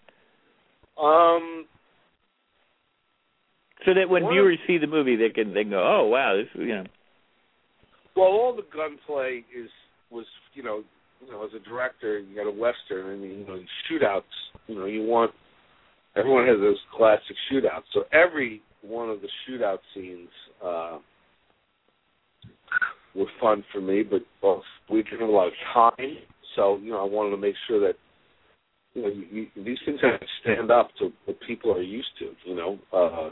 [1.02, 1.66] um
[3.86, 6.48] so that when viewers see the movie, they can they can go, oh wow, this
[6.56, 6.84] you know.
[8.16, 9.70] Well, all the gunplay is
[10.10, 10.84] was you know
[11.26, 14.22] you know as a director you got a western and you know shootouts
[14.68, 15.32] you know you want
[16.16, 20.30] everyone has those classic shootouts so every one of the shootout scenes
[20.66, 20.98] uh
[23.16, 26.18] were fun for me but well, we didn't have a lot of time
[26.56, 27.96] so you know I wanted to make sure that
[28.94, 32.10] you know you, you, these things have to stand up to what people are used
[32.20, 33.30] to you know uh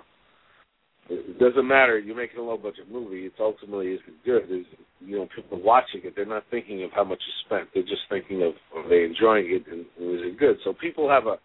[1.10, 1.98] it doesn't matter.
[1.98, 3.26] You're making a low budget movie.
[3.26, 4.44] It's ultimately is it good?
[4.52, 4.66] Is
[5.00, 6.14] you know people watching it?
[6.16, 7.70] They're not thinking of how much is spent.
[7.74, 10.58] They're just thinking of are they enjoying it and, and is it good?
[10.64, 11.38] So people have a,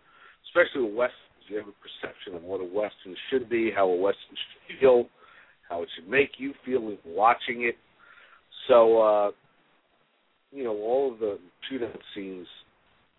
[0.51, 3.97] especially with westerns, you have a perception of what a western should be, how a
[3.97, 5.07] western should feel,
[5.73, 7.77] how it should make you feel watching it.
[8.69, 9.31] So uh,
[10.53, 11.39] you know all of the
[11.71, 12.47] shootout scenes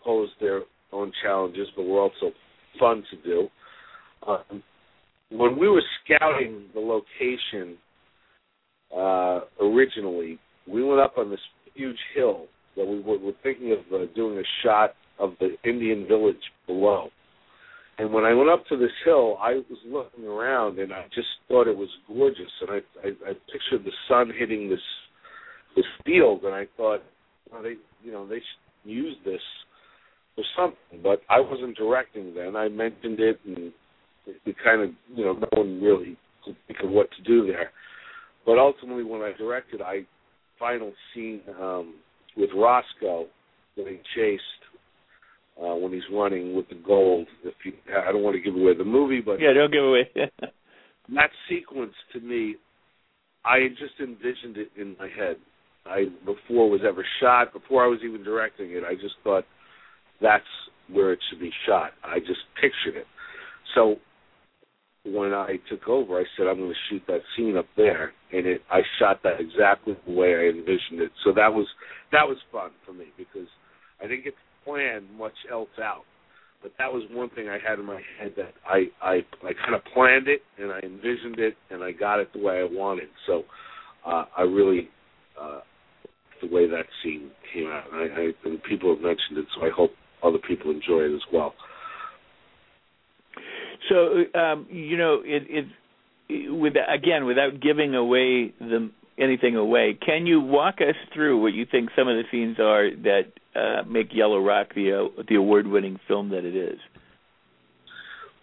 [0.04, 2.32] pose their own challenges, but were also
[2.80, 3.48] fun to do.
[4.28, 4.64] Um,
[5.30, 7.78] when we were scouting the location
[8.96, 10.38] uh, originally,
[10.72, 11.40] we went up on this
[11.74, 12.46] huge hill
[12.78, 16.36] that we were, were thinking of uh, doing a shot of the Indian village
[16.68, 17.10] below.
[18.00, 21.28] And when I went up to this hill, I was looking around and I just
[21.48, 22.52] thought it was gorgeous.
[22.62, 24.80] And I I, I pictured the sun hitting this
[25.76, 27.02] this field, and I thought,
[27.52, 29.42] well, they you know they should use this
[30.36, 31.02] for something.
[31.02, 32.56] But I wasn't directing then.
[32.56, 33.72] I mentioned it, and
[34.26, 37.72] it kind of you know no one really could think of what to do there.
[38.46, 40.02] But ultimately, when I directed, I
[40.60, 41.96] final scene um,
[42.36, 43.28] with Roscoe
[43.76, 44.42] getting chased
[45.62, 47.28] uh, when he's running with the gold.
[47.44, 50.10] If you, I don't want to give away the movie, but yeah, don't give away.
[51.16, 52.56] that sequence to me,
[53.46, 55.38] I just envisioned it in my head.
[55.86, 59.44] I before it was ever shot, before I was even directing it, I just thought
[60.22, 60.44] that's
[60.92, 61.92] where it should be shot.
[62.04, 63.08] I just pictured it.
[63.76, 63.98] So
[65.06, 68.46] when I took over, I said I'm going to shoot that scene up there, and
[68.46, 71.12] it I shot that exactly the way I envisioned it.
[71.26, 71.68] So that was
[72.12, 73.48] that was fun for me because
[74.02, 76.04] I didn't get to plan much else out,
[76.62, 79.76] but that was one thing I had in my head that I I I kind
[79.76, 83.10] of planned it and I envisioned it and I got it the way I wanted.
[83.28, 83.44] So
[84.06, 84.90] uh, I really
[85.40, 85.60] uh,
[86.42, 89.66] the way that scene came out, and, I, I, and people have mentioned it, so
[89.66, 89.92] I hope
[90.24, 91.54] other people enjoy it as well.
[93.90, 95.44] So um, you know, it,
[96.30, 101.54] it with again without giving away the anything away, can you walk us through what
[101.54, 105.36] you think some of the scenes are that uh, make Yellow Rock the uh, the
[105.36, 106.80] award-winning film that it is?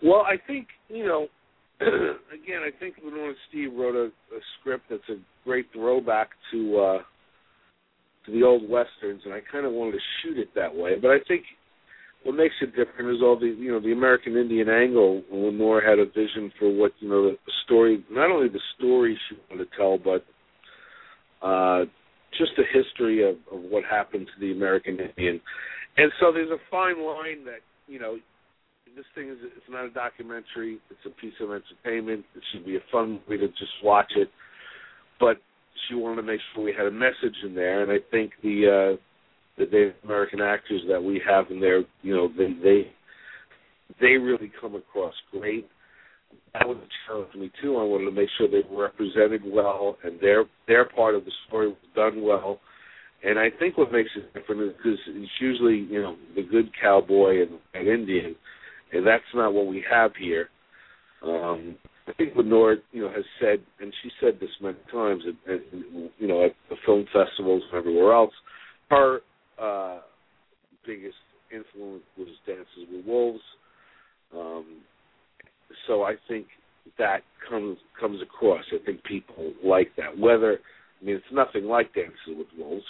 [0.03, 1.29] Well, I think you know.
[1.81, 5.17] again, I think Lenore and Steve wrote a, a script that's a
[5.47, 6.99] great throwback to uh,
[8.27, 10.97] to the old westerns, and I kind of wanted to shoot it that way.
[11.01, 11.45] But I think
[12.23, 15.23] what makes it different is all the you know the American Indian angle.
[15.33, 19.37] Lenore had a vision for what you know the story, not only the story she
[19.49, 20.25] wanted to tell, but
[21.43, 21.85] uh,
[22.39, 25.41] just the history of, of what happened to the American Indian.
[25.97, 28.17] And so there's a fine line that you know
[28.97, 32.25] this thing is it's not a documentary; it's a piece of entertainment.
[32.35, 34.29] It should be a fun way to just watch it,
[35.19, 35.37] but
[35.89, 38.97] she wanted to make sure we had a message in there, and I think the
[38.97, 42.93] uh, the American actors that we have in there, you know, they they
[44.01, 45.69] they really come across great.
[46.55, 47.77] That was a challenge for me too.
[47.77, 51.31] I wanted to make sure they were represented well and their their part of the
[51.47, 52.61] story was done well.
[53.23, 56.71] And I think what makes it different is because it's usually you know the good
[56.81, 58.35] cowboy and, and Indian,
[58.93, 60.49] and that's not what we have here.
[61.23, 61.77] Um,
[62.09, 65.61] I think Lenore, you know, has said, and she said this many times, at, at,
[66.19, 68.33] you know, at the film festivals and everywhere else.
[68.89, 69.21] Her
[69.61, 70.01] uh,
[70.85, 71.15] biggest
[71.53, 73.41] influence was Dances with Wolves.
[74.35, 74.83] Um,
[75.87, 76.47] so I think
[76.99, 78.65] that comes comes across.
[78.73, 80.19] I think people like that.
[80.19, 80.59] Whether
[81.01, 82.85] I mean, it's nothing like Dances with Wolves.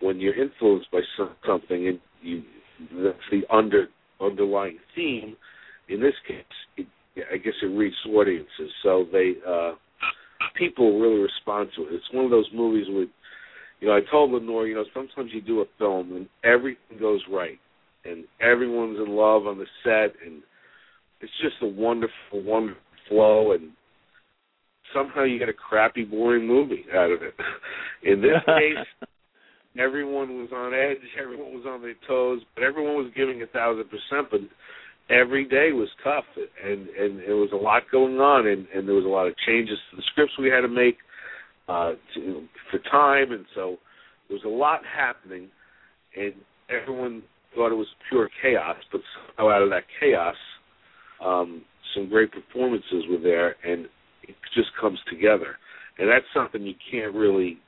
[0.00, 2.42] When you're influenced by some, something, and you
[3.02, 3.88] that's the under
[4.20, 5.36] underlying theme.
[5.88, 6.44] In this case,
[6.76, 6.86] it,
[7.32, 9.72] I guess it reaches audiences, so they uh,
[10.56, 11.94] people really respond to it.
[11.94, 13.08] It's one of those movies with
[13.80, 17.20] you know, I told Lenore, you know, sometimes you do a film and everything goes
[17.30, 17.58] right,
[18.04, 20.42] and everyone's in love on the set, and
[21.20, 23.70] it's just a wonderful, wonderful flow, and
[24.94, 27.34] somehow you get a crappy, boring movie out of it.
[28.02, 29.08] In this case,
[29.78, 33.84] everyone was on edge, everyone was on their toes, but everyone was giving a thousand
[33.84, 34.28] percent.
[34.30, 34.40] But
[35.14, 38.94] every day was tough, and and there was a lot going on, and and there
[38.94, 40.98] was a lot of changes to the scripts we had to make
[41.68, 43.76] uh, to, for time, and so
[44.28, 45.48] there was a lot happening,
[46.16, 46.32] and
[46.70, 47.22] everyone
[47.54, 48.76] thought it was pure chaos.
[48.92, 49.00] But
[49.36, 50.36] somehow out of that chaos,
[51.24, 51.62] um,
[51.94, 53.86] some great performances were there, and
[54.22, 55.56] it just comes together.
[55.98, 57.58] And that's something you can't really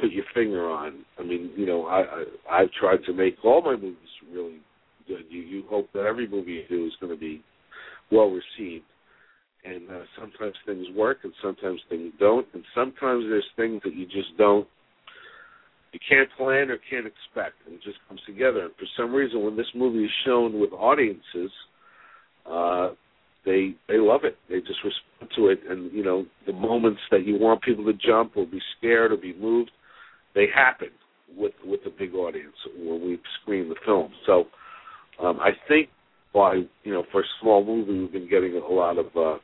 [0.00, 1.04] put your finger on.
[1.18, 3.96] I mean, you know, I, I I've tried to make all my movies
[4.32, 4.60] really
[5.06, 5.24] good.
[5.28, 7.42] You you hope that every movie you do is going to be
[8.10, 8.84] well received
[9.64, 14.06] and uh, sometimes things work and sometimes things don't and sometimes there's things that you
[14.06, 14.66] just don't
[15.92, 19.44] you can't plan or can't expect and it just comes together and for some reason
[19.44, 21.50] when this movie is shown with audiences
[22.50, 22.90] uh
[23.44, 27.26] they they love it they just respond to it and you know the moments that
[27.26, 29.70] you want people to jump or be scared or be moved
[30.34, 30.88] they happen
[31.36, 34.44] with with the big audience when we screen the film so
[35.22, 35.88] um i think
[36.32, 39.38] why you know for a small movie we've been getting a lot of uh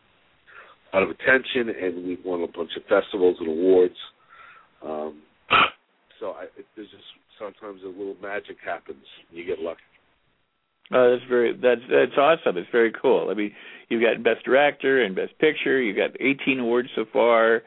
[0.95, 3.97] lot of attention, and we've won a bunch of festivals and awards.
[4.83, 5.23] Um,
[6.21, 6.47] so I,
[6.77, 7.03] there's just
[7.39, 9.05] sometimes a little magic happens.
[9.31, 9.81] You get lucky.
[10.93, 12.57] Oh, that's very that's that's awesome.
[12.59, 13.29] It's very cool.
[13.31, 13.53] I mean,
[13.89, 15.81] you've got best director and best picture.
[15.81, 17.63] You've got 18 awards so far,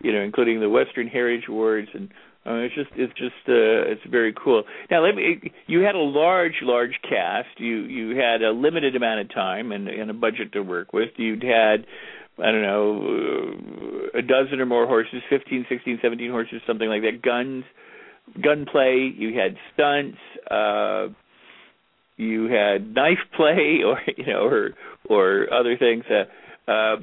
[0.00, 2.08] you know, including the Western Heritage Awards and
[2.44, 4.64] mean, it's just it's just uh, it's very cool.
[4.90, 5.52] Now, let me.
[5.66, 7.48] You had a large, large cast.
[7.58, 11.10] You you had a limited amount of time and, and a budget to work with.
[11.16, 11.86] You'd had
[12.38, 17.22] I don't know a dozen or more horses, fifteen, sixteen, seventeen horses, something like that.
[17.22, 17.64] Guns,
[18.42, 19.12] gunplay.
[19.16, 20.18] You had stunts.
[20.50, 21.14] Uh,
[22.16, 24.70] you had knife play, or you know, or
[25.08, 26.04] or other things.
[26.10, 26.96] Uh, uh,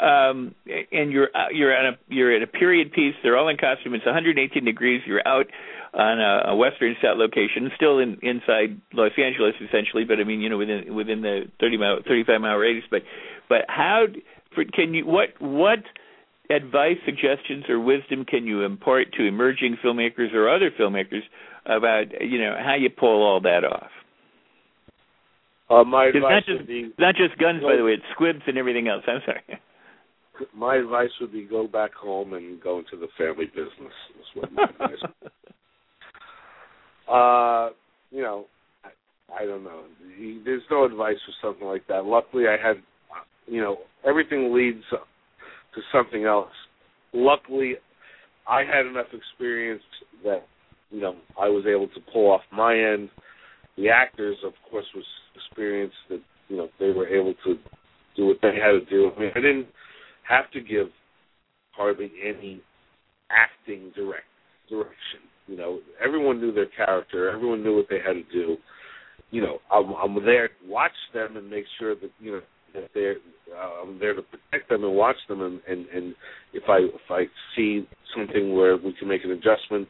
[0.00, 0.54] um,
[0.90, 3.14] and you're uh, you're at a you're at a period piece.
[3.22, 3.94] They're all in costume.
[3.94, 5.02] It's 118 degrees.
[5.06, 5.46] You're out
[5.94, 10.40] on a, a western set location, still in inside Los Angeles essentially, but I mean
[10.40, 12.84] you know within within the 30 mile 35 mile radius.
[12.90, 13.02] But
[13.48, 14.06] but how
[14.72, 15.80] can you what what
[16.50, 21.22] advice, suggestions, or wisdom can you impart to emerging filmmakers or other filmmakers
[21.66, 23.90] about you know how you pull all that off?
[25.70, 27.92] Uh, my advice not just, would be not just guns, by the way.
[27.92, 29.02] It's squibs and everything else.
[29.06, 29.60] I'm sorry.
[30.54, 33.92] My advice would be go back home and go into the family business.
[34.18, 34.98] Is what my advice.
[37.08, 37.70] Uh,
[38.10, 38.46] you know,
[38.84, 39.82] I, I don't know.
[40.44, 42.04] There's no advice for something like that.
[42.04, 42.76] Luckily, I had,
[43.46, 46.50] you know, everything leads to something else.
[47.12, 47.74] Luckily,
[48.48, 49.82] I had enough experience
[50.24, 50.44] that
[50.92, 53.10] you know I was able to pull off my end.
[53.76, 57.56] The actors, of course, was experienced that you know they were able to
[58.16, 59.10] do what they had to do.
[59.16, 59.66] I mean, I didn't
[60.28, 60.88] have to give
[61.72, 62.60] hardly any
[63.30, 64.26] acting direct
[64.68, 65.20] direction.
[65.46, 67.30] You know, everyone knew their character.
[67.30, 68.56] Everyone knew what they had to do.
[69.30, 72.40] You know, I'm, I'm there to watch them and make sure that you know
[72.74, 73.16] that they're.
[73.54, 76.14] Uh, I'm there to protect them and watch them, and, and and
[76.52, 77.24] if I if I
[77.56, 77.86] see
[78.16, 79.88] something where we can make an adjustment,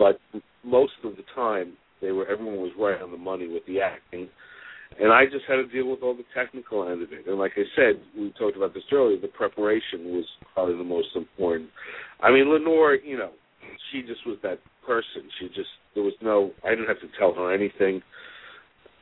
[0.00, 0.18] but
[0.64, 4.30] most of the time they were everyone was right on the money with the acting,
[4.98, 7.26] and I just had to deal with all the technical end of it.
[7.26, 9.20] And like I said, we talked about this earlier.
[9.20, 10.24] The preparation was
[10.54, 11.68] probably the most important.
[12.22, 13.32] I mean, Lenore, you know,
[13.92, 15.28] she just was that person.
[15.38, 18.00] She just there was no I didn't have to tell her anything.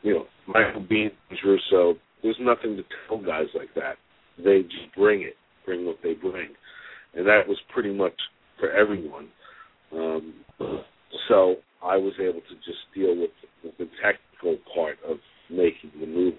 [0.03, 1.11] You know, Michael Biehn,
[1.45, 1.95] Russo,
[2.25, 3.97] there's nothing to tell guys like that.
[4.37, 5.35] They just bring it,
[5.65, 6.49] bring what they bring,
[7.15, 8.15] and that was pretty much
[8.59, 9.29] for everyone.
[9.93, 10.35] Um,
[11.29, 13.31] so I was able to just deal with,
[13.79, 15.19] the technical part of
[15.51, 16.39] making the movie,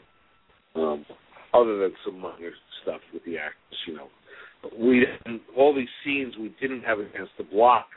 [0.76, 1.06] um,
[1.54, 2.52] other than some minor
[2.82, 3.80] stuff with the actors.
[3.88, 4.08] You know,
[4.78, 7.88] we didn't, all these scenes we didn't have against the block.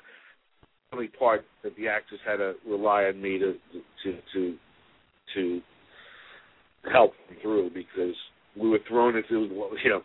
[0.92, 3.54] Only part that the actors had to rely on me to
[4.04, 4.56] to to
[5.34, 5.60] to
[6.92, 8.14] help them through because
[8.60, 9.48] we were thrown into
[9.82, 10.02] you know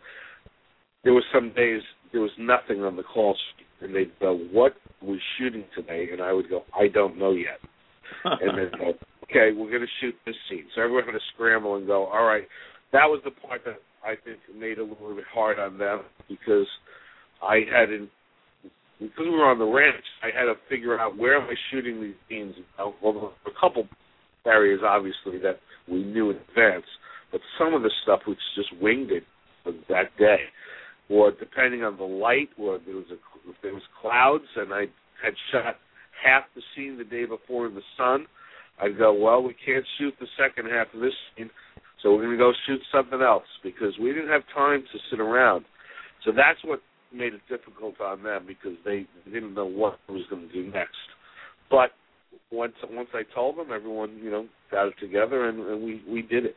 [1.04, 4.74] there were some days there was nothing on the call sheet and they'd go what
[5.02, 6.08] we shooting today?
[6.12, 7.58] And I would go I don't know yet.
[8.24, 8.92] And then go
[9.24, 10.64] okay we're going to shoot this scene.
[10.74, 12.46] So everyone had to scramble and go all right.
[12.92, 16.66] That was the part that I think made a little bit hard on them because
[17.42, 18.10] I hadn't
[19.00, 22.00] because we were on the ranch, I had to figure out where am I shooting
[22.00, 22.54] these scenes.
[22.78, 23.86] Well, a couple
[24.44, 26.86] areas obviously that we knew in advance,
[27.30, 29.24] but some of the stuff we just winged it
[29.88, 30.38] that day,
[31.08, 33.14] or depending on the light, or there was a,
[33.48, 34.86] if there was clouds, and I
[35.22, 35.76] had shot
[36.24, 38.26] half the scene the day before in the sun.
[38.80, 41.50] I'd go, well, we can't shoot the second half of this scene,
[42.02, 45.20] so we're going to go shoot something else because we didn't have time to sit
[45.20, 45.64] around.
[46.24, 46.80] So that's what
[47.12, 50.70] made it difficult on them because they didn't know what I was going to do
[50.70, 50.96] next.
[51.70, 51.90] But
[52.52, 56.22] once once I told them, everyone you know got it together and, and we we
[56.22, 56.56] did it.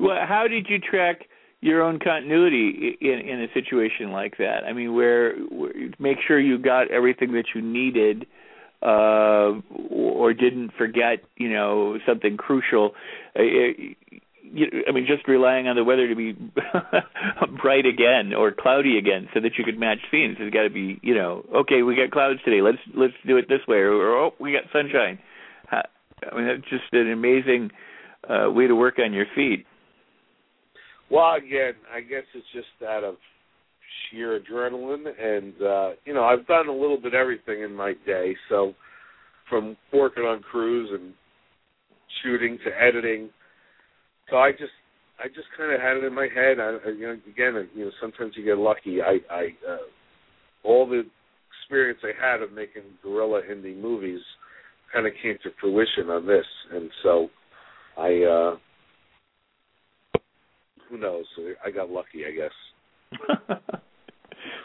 [0.00, 1.20] Well, how did you track
[1.60, 4.64] your own continuity in in a situation like that?
[4.64, 8.26] I mean, where, where make sure you got everything that you needed
[8.80, 9.58] uh
[9.90, 12.94] or didn't forget you know something crucial
[14.56, 16.32] I mean, just relying on the weather to be
[17.62, 20.36] bright again or cloudy again, so that you could match scenes.
[20.40, 22.62] It's got to be, you know, okay, we got clouds today.
[22.62, 25.18] Let's let's do it this way, or, or oh, we got sunshine.
[25.70, 27.70] I mean, that's just an amazing
[28.28, 29.66] uh, way to work on your feet.
[31.10, 33.16] Well, again, I guess it's just out of
[34.10, 38.34] sheer adrenaline, and uh, you know, I've done a little bit everything in my day.
[38.48, 38.74] So,
[39.48, 41.14] from working on crews and
[42.22, 43.30] shooting to editing
[44.30, 44.72] so I just
[45.18, 46.60] I just kind of had it in my head.
[46.60, 49.02] I, you know, again, you know, sometimes you get lucky.
[49.02, 49.78] I, I, uh,
[50.62, 51.02] all the
[51.60, 54.20] experience I had of making guerrilla indie movies
[54.92, 57.28] kind of came to fruition on this, and so
[57.96, 58.56] I, uh,
[60.90, 61.24] who knows?
[61.64, 63.58] I got lucky, I guess.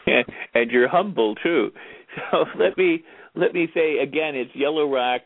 [0.53, 1.71] and, you're humble too.
[2.31, 3.03] So let me
[3.33, 5.21] let me say again, it's Yellow Rock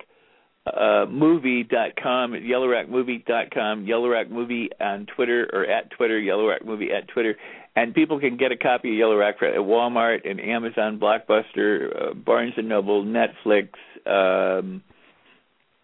[0.74, 7.36] uh, movie.com, yellowrockmovie.com, Yellow Movie on Twitter or at Twitter, Yellow Movie at Twitter.
[7.76, 12.14] And people can get a copy of Yellow Rock at Walmart and Amazon, Blockbuster, uh,
[12.14, 13.70] Barnes and Noble, Netflix,
[14.06, 14.82] um,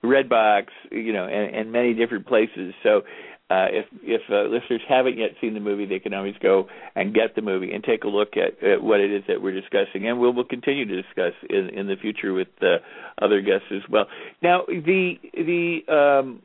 [0.03, 2.73] Redbox, you know, and, and many different places.
[2.81, 3.01] So
[3.49, 7.13] uh, if if uh, listeners haven't yet seen the movie, they can always go and
[7.13, 10.07] get the movie and take a look at, at what it is that we're discussing,
[10.07, 12.77] and we'll, we'll continue to discuss in, in the future with uh,
[13.21, 14.05] other guests as well.
[14.41, 16.41] Now, the the um,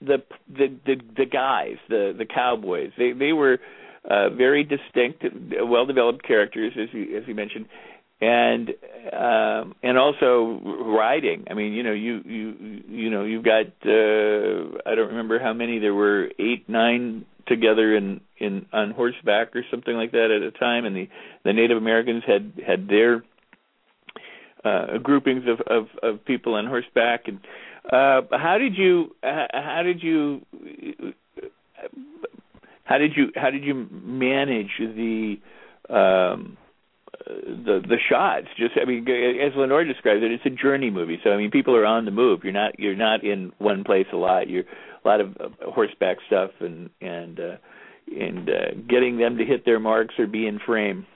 [0.00, 3.58] the the the, the guys, the the cowboys, they they were
[4.08, 5.24] uh, very distinct,
[5.62, 7.66] well developed characters, as you as you mentioned,
[8.20, 8.70] and
[9.12, 11.44] um and also riding.
[11.50, 15.52] I mean you know you you you know you've got uh i don't remember how
[15.52, 15.78] many.
[15.78, 20.50] There were eight nine together in in on horseback or something like that at a
[20.50, 20.84] time.
[20.84, 21.08] And the
[21.44, 23.22] the native americans had had their
[24.64, 27.28] uh groupings of of of people on horseback.
[27.28, 27.40] And
[27.92, 30.40] uh how did you how did you
[32.84, 35.36] how did you how did you manage the
[35.90, 36.56] um
[37.26, 38.46] the the shots.
[38.56, 41.18] Just i mean as lenore describes it it's a journey movie.
[41.24, 42.40] So i mean people are on the move.
[42.44, 44.48] You're not you're not in one place a lot.
[44.48, 44.64] You're
[45.04, 47.56] a lot of uh, horseback stuff and and uh
[48.08, 51.06] and uh getting them to hit their marks or be in frame.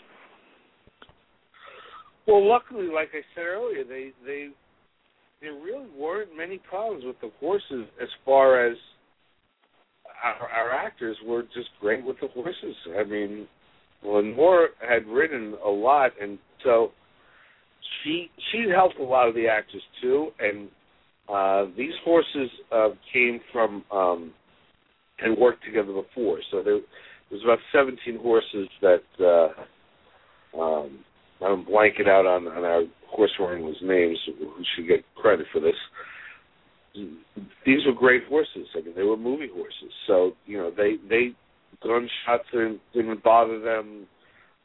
[2.26, 4.48] Well luckily like i said earlier they they
[5.40, 8.76] there really weren't many problems with the horses as far as
[10.22, 12.76] our, our actors were just great with the horses.
[12.98, 13.46] I mean
[14.04, 16.92] Lenore had written a lot, and so
[18.02, 20.28] she she helped a lot of the actors too.
[20.38, 20.68] And
[21.28, 24.32] uh, these horses uh, came from um,
[25.20, 26.38] and worked together before.
[26.50, 26.80] So there,
[27.30, 30.98] was about 17 horses that uh, um,
[31.40, 34.18] I'm blanking out on, on our horse wranglers' names.
[34.38, 35.76] Who should get credit for this?
[37.64, 38.66] These were great horses.
[38.74, 39.92] I mean, they were movie horses.
[40.06, 41.30] So you know, they they
[41.82, 44.06] gunshots didn't, didn't bother them.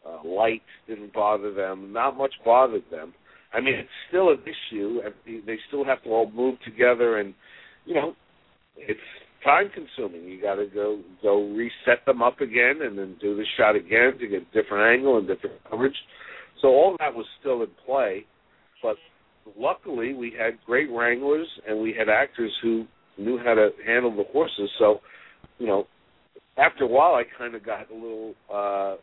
[0.06, 1.92] Uh, light didn't bother them.
[1.92, 3.14] Not much bothered them.
[3.54, 5.00] I mean, it's still an issue.
[5.26, 7.34] They still have to all move together, and
[7.86, 8.14] you know,
[8.76, 9.00] it's
[9.44, 10.28] time consuming.
[10.28, 14.18] You got to go go reset them up again, and then do the shot again
[14.20, 15.96] to get a different angle and different coverage.
[16.62, 18.26] So all that was still in play,
[18.84, 18.98] but
[19.58, 22.86] luckily we had great wranglers and we had actors who
[23.18, 24.70] knew how to handle the horses.
[24.80, 25.00] So,
[25.60, 25.86] you know,
[26.58, 28.34] after a while, I kind of got a little.
[28.54, 28.96] uh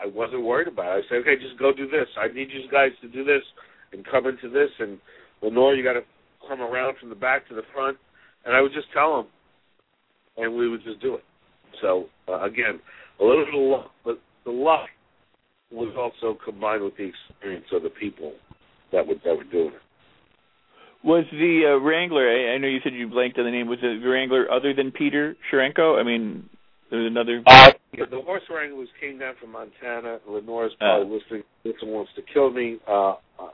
[0.00, 1.04] I wasn't worried about it.
[1.04, 2.06] I said, okay, just go do this.
[2.16, 3.42] I need you guys to do this
[3.92, 4.70] and come into this.
[4.78, 4.98] And
[5.42, 6.02] Lenore, you got to
[6.48, 7.98] come around from the back to the front.
[8.44, 9.26] And I would just tell them,
[10.36, 11.24] and we would just do it.
[11.82, 12.80] So uh, again,
[13.20, 14.88] a little bit of luck, but the luck
[15.72, 18.32] was also combined with the experience of the people
[18.92, 19.82] that were that were doing it.
[21.04, 22.28] Was the uh, Wrangler?
[22.28, 23.68] I, I know you said you blanked on the name.
[23.68, 26.00] Was the Wrangler other than Peter Sherayko?
[26.00, 26.48] I mean,
[26.90, 27.42] there's another.
[27.46, 30.18] Uh, yeah, the horse wranglers came down from Montana.
[30.28, 31.42] Lenore's probably uh, listening.
[31.64, 32.78] This one wants to kill me.
[32.86, 33.50] Uh, uh,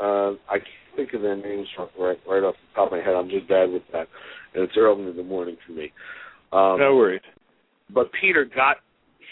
[0.00, 1.66] uh, I can't think of their names
[1.98, 3.14] right, right off the top of my head.
[3.14, 4.06] I'm just bad with that,
[4.54, 5.92] and it's early in the morning for me.
[6.52, 7.22] Um, no worries.
[7.92, 8.76] But Peter got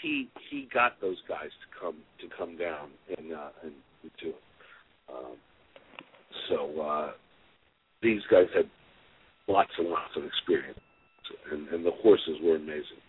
[0.01, 3.73] he he got those guys to come to come down and uh, and
[4.21, 4.35] do it.
[5.09, 5.35] Um,
[6.49, 7.11] so uh,
[8.01, 8.69] these guys had
[9.47, 10.79] lots and lots of experience,
[11.51, 12.99] and, and the horses were amazing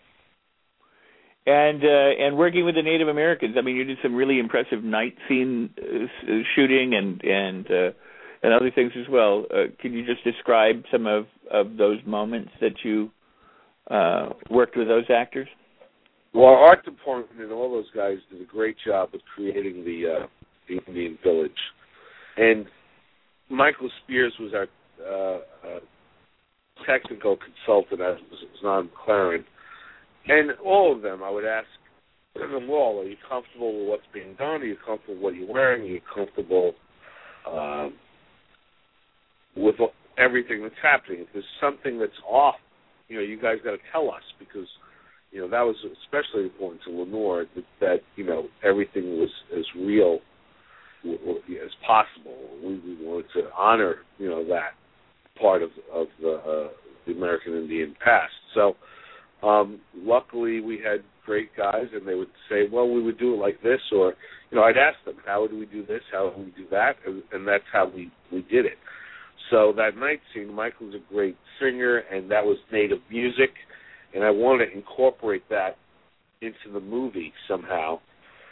[1.45, 3.55] and uh, and working with the Native Americans.
[3.57, 7.91] I mean, you did some really impressive night scene uh, shooting and and uh,
[8.43, 9.45] and other things as well.
[9.51, 13.09] Uh, can you just describe some of of those moments that you
[13.89, 15.47] uh, worked with those actors?
[16.33, 20.21] Well, our art department and all those guys did a great job of creating the
[20.21, 20.27] uh,
[20.67, 21.51] the Indian village,
[22.37, 22.67] and
[23.49, 24.67] Michael Spears was our
[25.03, 25.79] uh, uh,
[26.85, 29.43] technical consultant, as it was Zahn McClarnon
[30.27, 31.67] and all of them, I would ask
[32.35, 34.61] them all, are you comfortable with what's being done?
[34.61, 35.83] Are you comfortable with what you're wearing?
[35.83, 36.73] Are you comfortable
[37.49, 37.93] um,
[39.55, 39.75] with
[40.17, 41.21] everything that's happening?
[41.21, 42.55] If there's something that's off,
[43.07, 44.67] you know, you guys got to tell us because,
[45.31, 49.65] you know, that was especially important to Lenore that, that you know, everything was as
[49.75, 50.19] real
[51.03, 52.37] as possible.
[52.63, 54.71] We, we wanted to honor, you know, that
[55.39, 56.69] part of of the uh,
[57.05, 58.33] the American Indian past.
[58.53, 58.75] So
[59.43, 63.37] um, luckily, we had great guys, and they would say, "Well, we would do it
[63.37, 64.13] like this," or
[64.49, 66.01] you know, I'd ask them, "How would we do this?
[66.11, 68.77] How would we do that?" And, and that's how we we did it.
[69.49, 73.51] So that night scene, Michael's a great singer, and that was native music,
[74.13, 75.77] and I wanted to incorporate that
[76.41, 77.99] into the movie somehow,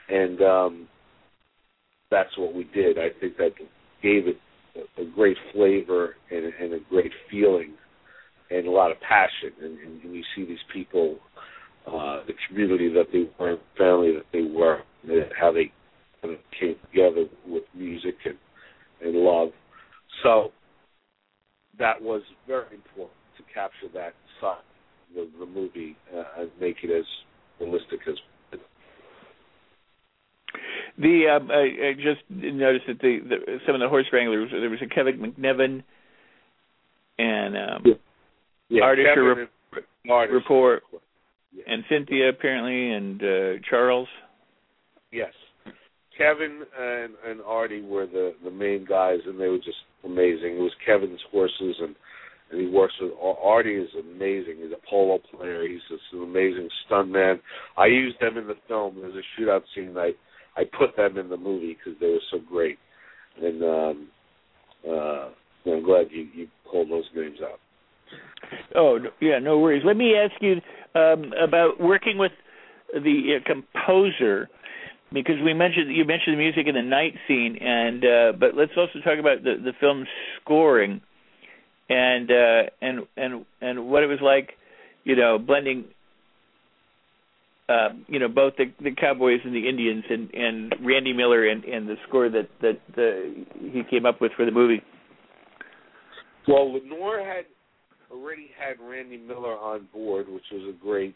[0.10, 0.88] and um,
[2.12, 2.98] that's what we did.
[2.98, 3.52] I think that
[4.02, 4.38] gave it
[4.98, 7.74] a great flavor and, and a great feeling
[8.50, 9.52] and a lot of passion.
[9.62, 11.18] And, and, and you see these people,
[11.88, 14.80] uh, the community that they were, the family that they were,
[15.40, 15.72] how they
[16.22, 18.38] kind of came together with music and,
[19.02, 19.50] and love.
[20.24, 20.52] So
[21.78, 24.58] that was very important to capture that side
[25.18, 27.06] of the, the movie uh, and make it as
[27.60, 28.16] realistic as
[30.98, 34.70] the um, I, I just noticed that the, the some of the horse wranglers there
[34.70, 35.84] was a Kevin McNiven
[37.18, 37.94] and um yeah.
[38.70, 39.48] Yeah, Rep-
[40.06, 40.84] and report
[41.52, 41.64] Yeah.
[41.68, 44.08] and Cynthia apparently and uh Charles.
[45.12, 45.34] Yes,
[46.18, 50.58] Kevin and and Artie were the the main guys, and they were just amazing.
[50.58, 51.96] It was Kevin's horses, and
[52.52, 54.58] and he works with Artie is amazing.
[54.62, 55.68] He's a polo player.
[55.68, 57.40] He's just an amazing stuntman.
[57.78, 58.98] I used them in the film.
[59.02, 59.96] There's a shootout scene.
[59.98, 60.12] I
[60.56, 62.78] I put them in the movie because they were so great,
[63.42, 64.08] and um,
[64.88, 65.30] uh,
[65.66, 67.60] I'm glad you you called those names out.
[68.76, 69.84] Oh yeah, no worries.
[69.86, 70.62] Let me ask you
[70.96, 72.32] um, about working with
[72.94, 74.50] the uh, composer
[75.12, 78.72] because we mentioned you mentioned the music in the night scene, and uh, but let's
[78.78, 80.06] also talk about the the
[80.42, 81.02] scoring
[81.90, 84.52] and uh, and and and what it was like,
[85.04, 85.86] you know, blending.
[87.68, 91.64] Uh, you know both the the Cowboys and the Indians and and Randy Miller and
[91.64, 94.82] and the score that that uh, he came up with for the movie.
[96.48, 97.46] Well, Lenore had
[98.12, 101.16] already had Randy Miller on board, which was a great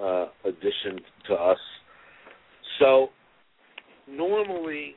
[0.00, 1.58] uh, addition to us.
[2.78, 3.08] So
[4.08, 4.94] normally,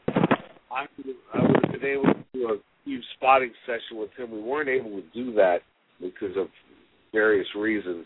[0.71, 4.31] I would, have been able to do a few spotting session with him.
[4.31, 5.59] We weren't able to do that
[5.99, 6.47] because of
[7.13, 8.05] various reasons.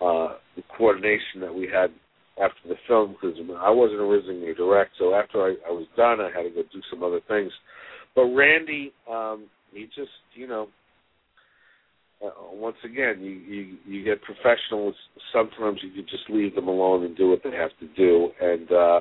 [0.00, 1.90] Uh, the coordination that we had
[2.42, 6.30] after the film, because I wasn't originally direct, so after I, I was done, I
[6.34, 7.52] had to go do some other things.
[8.14, 10.68] But Randy, um, he just, you know,
[12.24, 14.94] uh, once again, you, you you get professionals.
[15.32, 18.28] Sometimes you could just leave them alone and do what they have to do.
[18.40, 19.00] And uh,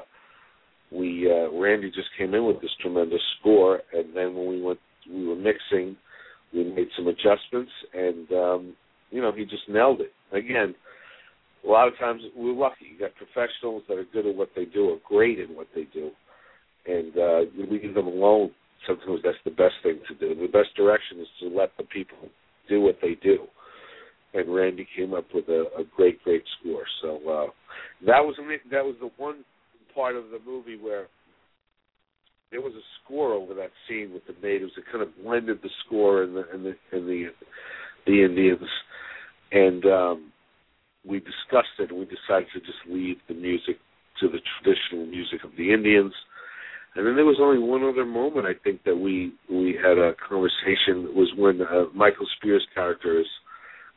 [0.91, 4.80] we uh, Randy just came in with this tremendous score, and then when we went,
[5.11, 5.97] we were mixing,
[6.53, 8.76] we made some adjustments, and um,
[9.11, 10.13] you know he just nailed it.
[10.32, 10.74] Again,
[11.65, 12.86] a lot of times we're lucky.
[12.93, 15.88] You got professionals that are good at what they do, are great at what they
[15.93, 16.11] do,
[16.88, 18.51] and uh, we leave them alone.
[18.88, 20.39] Sometimes that's the best thing to do.
[20.39, 22.30] The best direction is to let the people
[22.70, 23.39] do what they do.
[24.34, 26.84] And Randy came up with a, a great, great score.
[27.01, 27.47] So uh,
[28.05, 28.36] that was
[28.72, 29.43] that was the one
[29.93, 31.07] part of the movie where
[32.51, 34.72] there was a score over that scene with the natives.
[34.78, 37.26] It kind of blended the score and the and the and the,
[38.05, 38.70] the Indians,
[39.51, 40.32] and um,
[41.07, 41.89] we discussed it.
[41.89, 43.78] and We decided to just leave the music
[44.22, 46.13] to the traditional music of the Indians.
[47.00, 50.12] And then there was only one other moment I think that we we had a
[50.28, 53.26] conversation was when uh, Michael Spears' character is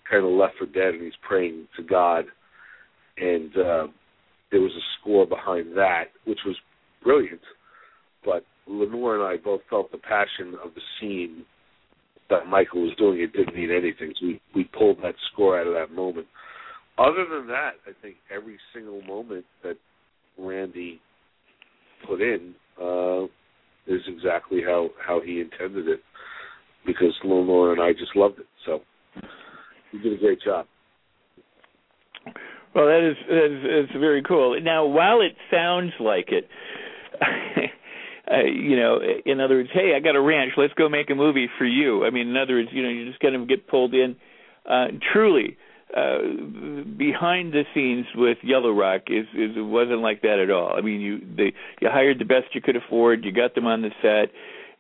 [0.09, 2.27] kind of left for dead and he's praying to God,
[3.17, 3.87] and uh,
[4.53, 6.55] there was a score behind that which was
[7.03, 7.41] brilliant.
[8.25, 11.45] But Lenore and I both felt the passion of the scene
[12.31, 13.21] that Michael was doing.
[13.21, 16.29] It didn't need anything, so we we pulled that score out of that moment.
[16.99, 19.77] Other than that, I think every single moment that
[20.39, 21.01] Randy
[22.07, 23.25] put in uh,
[23.87, 26.01] is exactly how how he intended it
[26.87, 28.47] because Lenore and I just loved it.
[28.67, 28.81] So
[29.91, 30.67] he did a great job.
[32.75, 34.59] Well, that is that is, is very cool.
[34.61, 36.49] Now, while it sounds like it,
[38.31, 40.53] uh, you know, in other words, hey, I got a ranch.
[40.57, 42.05] Let's go make a movie for you.
[42.05, 44.17] I mean, in other words, you know, you just kind of get pulled in.
[44.69, 45.59] Uh, truly,
[45.97, 46.19] uh,
[46.97, 50.75] behind the scenes with Yellow Rock is, is it wasn't like that at all.
[50.77, 53.25] I mean, you they you hired the best you could afford.
[53.25, 54.33] You got them on the set.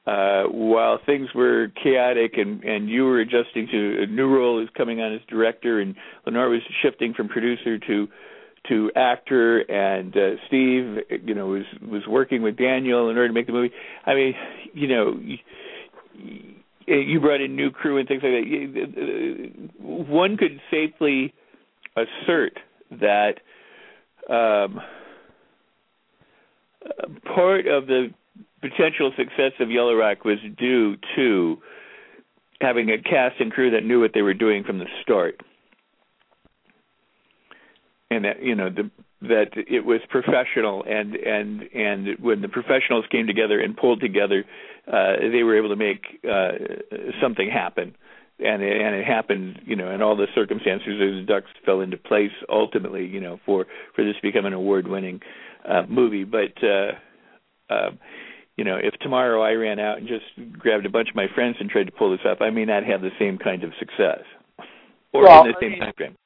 [0.05, 4.69] Uh, while things were chaotic and and you were adjusting to a new role is
[4.77, 5.95] coming on as director, and
[6.27, 8.09] Lenore was shifting from producer to
[8.69, 13.35] to actor, and uh, Steve, you know, was was working with Daniel in order to
[13.35, 13.73] make the movie.
[14.07, 14.35] I mean,
[14.75, 15.21] you know.
[16.87, 19.70] You brought in new crew and things like that.
[19.78, 21.35] One could safely
[21.97, 22.59] assert
[22.91, 23.35] that
[24.28, 24.80] um,
[27.35, 28.12] part of the
[28.61, 31.59] potential success of Yellow Rock was due to
[32.61, 35.41] having a cast and crew that knew what they were doing from the start,
[38.11, 38.91] and that you know the,
[39.23, 44.45] that it was professional, and and and when the professionals came together and pulled together,
[44.87, 46.53] uh, they were able to make uh,
[47.20, 47.95] something happen.
[48.39, 51.81] And it, and it happened, you know, and all the circumstances, of the ducks fell
[51.81, 55.20] into place ultimately, you know, for for this to become an award-winning
[55.68, 56.25] uh, movie.
[56.25, 56.93] But uh,
[57.73, 57.91] uh,
[58.57, 60.25] you know, if tomorrow I ran out and just
[60.59, 62.85] grabbed a bunch of my friends and tried to pull this off, I may not
[62.85, 64.25] have the same kind of success,
[65.12, 66.16] or well, in the I same mean, time frame.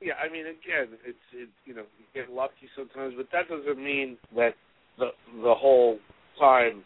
[0.00, 3.82] Yeah, I mean, again, it's it, you know you get lucky sometimes, but that doesn't
[3.82, 4.54] mean that
[4.98, 5.08] the
[5.42, 5.98] the whole
[6.38, 6.84] time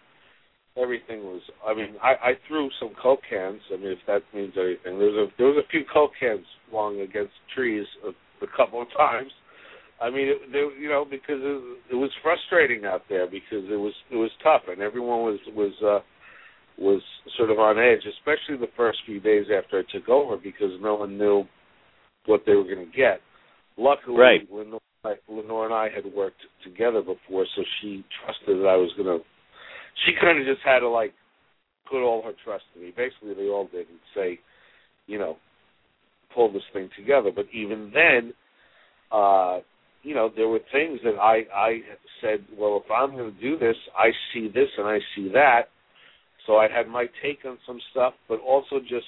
[0.76, 1.42] everything was.
[1.66, 3.60] I mean, I, I threw some coke cans.
[3.72, 6.46] I mean, if that means anything, there was a there was a few coke cans
[6.70, 8.08] flung against trees a,
[8.44, 9.30] a couple of times.
[10.00, 13.78] I mean, it, they, you know, because it, it was frustrating out there because it
[13.78, 16.00] was it was tough and everyone was was uh,
[16.78, 17.02] was
[17.36, 20.94] sort of on edge, especially the first few days after I took over because no
[20.94, 21.44] one knew
[22.26, 23.20] what they were going to get.
[23.76, 24.48] Luckily, Right.
[24.52, 24.80] Lenore,
[25.28, 29.24] Lenore and I had worked together before, so she trusted that I was going to.
[30.06, 31.12] She kind of just had to like
[31.90, 32.92] put all her trust in me.
[32.96, 34.38] Basically, they all did and say,
[35.06, 35.36] you know,
[36.34, 37.30] pull this thing together.
[37.34, 38.32] But even then,
[39.10, 39.60] uh,
[40.02, 41.80] you know, there were things that I I
[42.20, 45.62] said, well, if I'm going to do this, I see this and I see that.
[46.46, 49.06] So I had my take on some stuff, but also just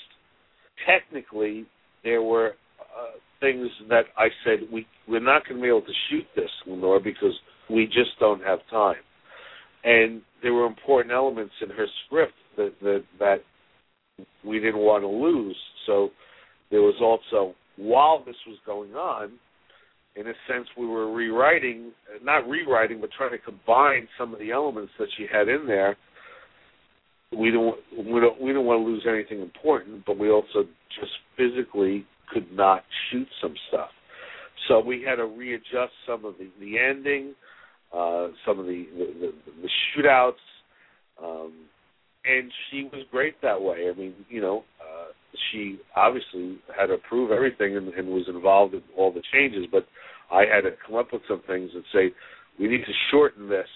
[0.87, 1.67] technically
[2.05, 2.53] there were
[3.41, 7.01] things that I said we we're not going to be able to shoot this, Lenore,
[7.01, 7.35] because
[7.69, 9.03] we just don't have time.
[9.85, 13.39] And there were important elements in her script that that, that
[14.45, 15.57] we didn't want to lose.
[15.87, 16.11] So
[16.71, 19.33] there was also while this was going on,
[20.17, 21.93] in a sense, we were rewriting,
[22.23, 25.97] not rewriting, but trying to combine some of the elements that she had in there.
[27.37, 30.65] We don't, we don't, we don't want to lose anything important, but we also
[31.01, 33.91] just physically could not shoot some stuff.
[34.69, 37.35] So we had to readjust some of the the ending,
[37.93, 40.33] uh, some of the the, the, the shootouts,
[41.23, 41.53] um,
[42.25, 43.91] and she was great that way.
[43.93, 45.13] I mean, you know, uh,
[45.51, 49.87] she obviously had to approve everything and, and was involved in all the changes, but
[50.31, 52.15] I had to come up with some things and say,
[52.59, 53.69] we need to shorten this.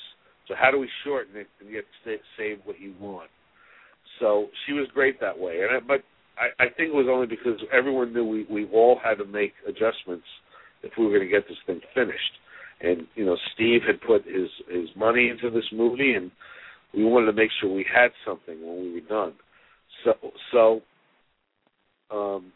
[0.47, 3.29] So how do we shorten it and yet save what you want?
[4.21, 6.03] So she was great that way, and I, but
[6.39, 9.53] I, I think it was only because everyone knew we we all had to make
[9.67, 10.27] adjustments
[10.83, 12.33] if we were going to get this thing finished.
[12.81, 16.31] And you know, Steve had put his his money into this movie, and
[16.95, 19.35] we wanted to make sure we had something when we were done.
[20.05, 20.13] So
[20.53, 20.81] so
[22.11, 22.53] um,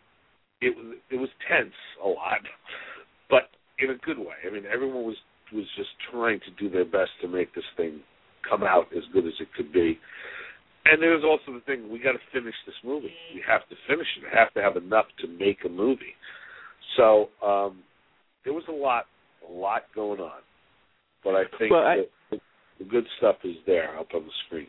[0.61, 2.41] it was it was tense a lot,
[3.31, 4.37] but in a good way.
[4.47, 5.17] I mean, everyone was
[5.53, 8.01] was just trying to do their best to make this thing
[8.49, 9.99] come out as good as it could be.
[10.85, 13.13] And there's also the thing: we got to finish this movie.
[13.35, 14.25] We have to finish it.
[14.25, 16.15] We have to have enough to make a movie.
[16.97, 17.79] So um,
[18.45, 19.05] there was a lot,
[19.49, 20.41] a lot going on.
[21.25, 22.41] But I think Well, I- the,
[22.79, 24.67] the good stuff is there up on the screen.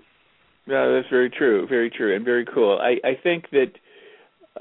[0.68, 2.80] No, that's very true, very true, and very cool.
[2.80, 3.72] I I think that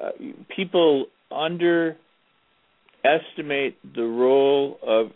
[0.03, 0.11] uh,
[0.57, 1.97] people underestimate
[3.95, 5.13] the role of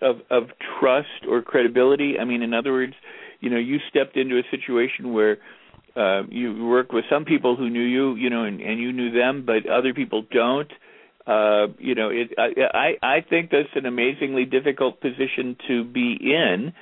[0.00, 0.44] of of
[0.80, 2.18] trust or credibility.
[2.18, 2.94] I mean, in other words,
[3.40, 5.38] you know, you stepped into a situation where
[5.96, 9.10] uh, you worked with some people who knew you, you know, and, and you knew
[9.10, 10.70] them, but other people don't.
[11.26, 12.32] Uh, you know, it.
[12.38, 16.72] I, I I think that's an amazingly difficult position to be in,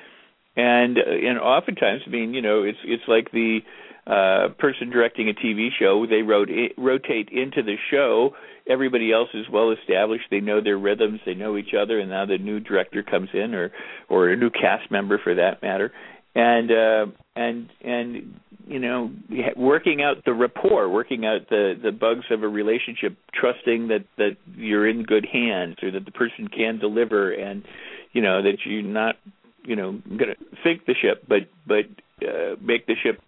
[0.56, 3.60] and uh, and oftentimes, I mean, you know, it's it's like the
[4.06, 6.06] uh, person directing a TV show.
[6.08, 6.48] They rot-
[6.78, 8.36] rotate into the show.
[8.68, 10.26] Everybody else is well established.
[10.30, 11.20] They know their rhythms.
[11.26, 11.98] They know each other.
[11.98, 13.72] And now the new director comes in, or
[14.08, 15.92] or a new cast member for that matter,
[16.36, 19.10] and uh, and and you know,
[19.56, 24.36] working out the rapport, working out the the bugs of a relationship, trusting that that
[24.54, 27.64] you're in good hands, or that the person can deliver, and
[28.12, 29.16] you know that you're not
[29.64, 31.86] you know going to sink the ship, but but
[32.22, 33.20] uh, make the ship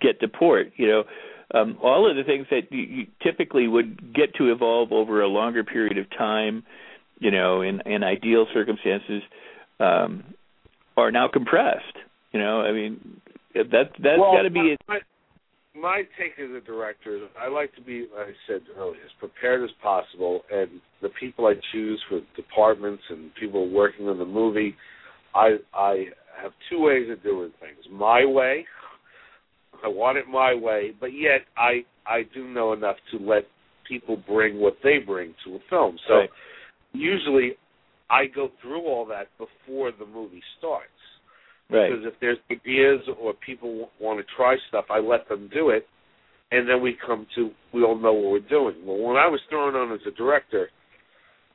[0.00, 0.72] get to port.
[0.76, 1.04] You know,
[1.54, 5.28] um, all of the things that you, you typically would get to evolve over a
[5.28, 6.64] longer period of time,
[7.20, 9.22] you know, in in ideal circumstances,
[9.78, 10.24] um,
[10.96, 11.96] are now compressed.
[12.36, 13.00] You know, I mean,
[13.54, 14.76] that that's well, got to be.
[14.86, 14.98] My,
[15.74, 19.10] my take as a director is I like to be, like I said earlier, as
[19.18, 20.68] prepared as possible, and
[21.00, 24.74] the people I choose for departments and people working on the movie,
[25.34, 26.04] I I
[26.42, 27.78] have two ways of doing things.
[27.90, 28.66] My way,
[29.82, 33.44] I want it my way, but yet I I do know enough to let
[33.88, 35.96] people bring what they bring to a film.
[36.06, 36.30] So Right.
[36.92, 37.52] usually
[38.10, 40.90] I go through all that before the movie starts.
[41.70, 41.90] Right.
[41.90, 45.86] Because if there's ideas or people want to try stuff, I let them do it,
[46.52, 48.76] and then we come to we all know what we're doing.
[48.84, 50.68] Well, when I was thrown on as a director,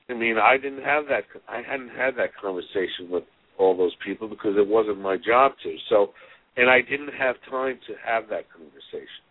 [0.09, 1.23] I mean, I didn't have that.
[1.47, 3.23] I hadn't had that conversation with
[3.57, 5.75] all those people because it wasn't my job to.
[5.89, 6.11] So,
[6.57, 9.23] and I didn't have time to have that conversation.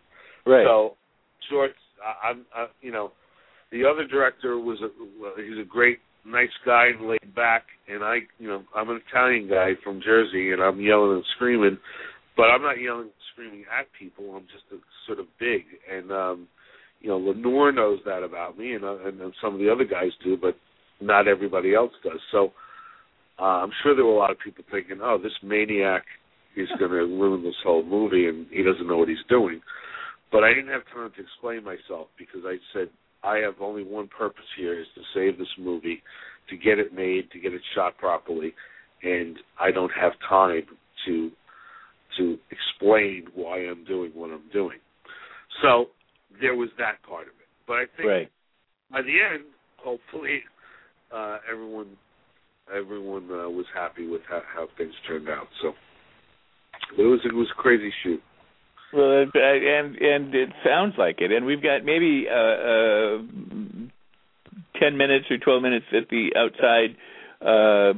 [0.47, 0.65] right.
[0.65, 0.95] So,
[1.49, 1.71] short.
[2.03, 3.11] I, I'm, I, you know,
[3.71, 4.89] the other director was a
[5.41, 9.49] he's a great, nice guy and laid back, and I, you know, I'm an Italian
[9.49, 11.77] guy from Jersey, and I'm yelling and screaming.
[12.37, 14.35] but I'm not yelling, and screaming at people.
[14.35, 14.77] I'm just a,
[15.07, 16.47] sort of big, and um,
[16.99, 19.85] you know, Lenore knows that about me, and, uh, and and some of the other
[19.85, 20.55] guys do, but
[20.99, 22.19] not everybody else does.
[22.31, 22.51] So
[23.39, 26.03] uh, I'm sure there were a lot of people thinking, "Oh, this maniac
[26.55, 29.61] is going to ruin this whole movie, and he doesn't know what he's doing."
[30.31, 32.89] But I didn't have time to explain myself because I said
[33.23, 36.01] I have only one purpose here: is to save this movie,
[36.49, 38.53] to get it made, to get it shot properly,
[39.03, 40.63] and I don't have time
[41.05, 41.31] to
[42.17, 44.79] to explain why I'm doing what I'm doing.
[45.61, 45.87] So
[46.41, 47.47] there was that part of it.
[47.67, 48.31] But I think right.
[48.91, 49.45] by the end,
[49.77, 50.41] hopefully,
[51.13, 51.97] uh, everyone
[52.75, 55.47] everyone uh, was happy with how, how things turned out.
[55.61, 55.73] So
[56.97, 58.21] it was it was a crazy shoot.
[58.93, 61.31] Well, and and it sounds like it.
[61.31, 63.17] And we've got maybe uh, uh,
[64.79, 66.97] ten minutes or twelve minutes at the outside
[67.41, 67.93] uh,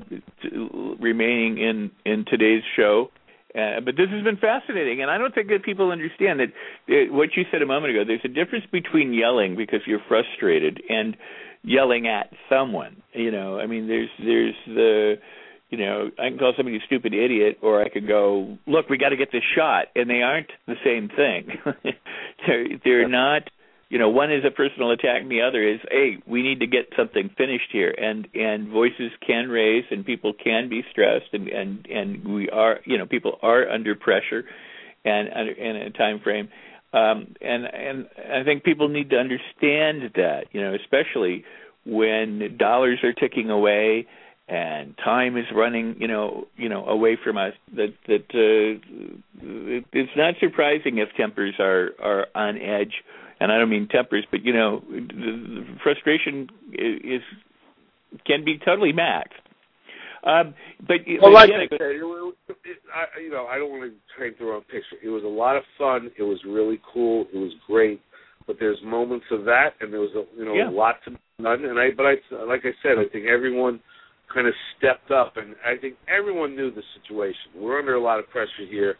[1.00, 3.10] remaining in in today's show.
[3.56, 6.50] Uh, but this has been fascinating, and I don't think that people understand that
[6.90, 8.04] uh, what you said a moment ago.
[8.06, 11.16] There's a difference between yelling because you're frustrated and
[11.64, 12.98] yelling at someone.
[13.14, 15.16] You know, I mean, there's there's the
[15.74, 19.00] you know, I can call somebody a stupid idiot, or I could go, look, we
[19.00, 21.58] got to get this shot, and they aren't the same thing.
[22.48, 23.50] they're they're not
[23.90, 26.68] you know one is a personal attack and the other is hey we need to
[26.68, 31.48] get something finished here and and voices can raise and people can be stressed and
[31.48, 34.46] and and we are you know people are under pressure
[35.06, 35.28] and
[35.58, 36.50] in a time frame
[36.94, 41.46] um and and i think people need to understand that you know especially
[41.86, 44.08] when dollars are ticking away
[44.48, 48.80] and time is running you know you know away from us that that uh,
[49.94, 52.94] it's not surprising if tempers are are on edge
[53.44, 57.22] and I don't mean tempers, but you know, the, frustration is,
[58.26, 59.36] can be totally maxed.
[60.24, 60.54] Um,
[60.88, 63.98] but well, like I said, it, it, it, I, you know, I don't want to
[64.18, 64.96] paint the wrong picture.
[65.04, 66.10] It was a lot of fun.
[66.18, 67.26] It was really cool.
[67.34, 68.00] It was great.
[68.48, 70.70] But there's moments of that, and there was a you know yeah.
[70.70, 71.12] a lot to
[71.42, 71.66] done.
[71.66, 73.82] And I, but I, like I said, I think everyone
[74.32, 77.56] kind of stepped up, and I think everyone knew the situation.
[77.56, 78.96] We're under a lot of pressure here.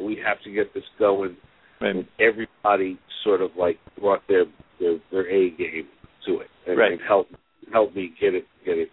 [0.00, 1.36] We have to get this going
[1.82, 4.44] and everybody sort of like brought their
[4.80, 5.88] their, their A game
[6.26, 6.92] to it and, right.
[6.92, 7.32] and helped
[7.72, 8.88] help me get it get it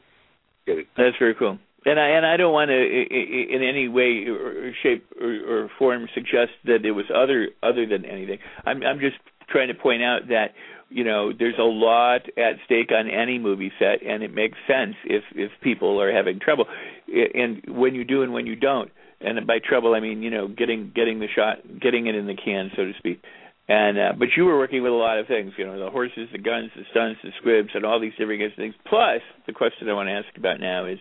[0.65, 0.87] get it.
[0.97, 1.57] That's very cool.
[1.85, 6.07] And I and I don't want to in any way or shape or, or form
[6.13, 8.39] suggest that it was other other than anything.
[8.65, 9.17] I'm I'm just
[9.49, 10.47] trying to point out that
[10.89, 14.95] you know there's a lot at stake on any movie set, and it makes sense
[15.05, 16.65] if if people are having trouble,
[17.07, 18.91] and when you do and when you don't
[19.21, 22.35] and by trouble I mean you know getting getting the shot, getting it in the
[22.35, 23.21] can, so to speak.
[23.69, 26.27] And uh, but you were working with a lot of things, you know, the horses,
[26.31, 28.73] the guns, the stunts, the squibs, and all these different things.
[28.87, 30.97] Plus, the question I want to ask about now is,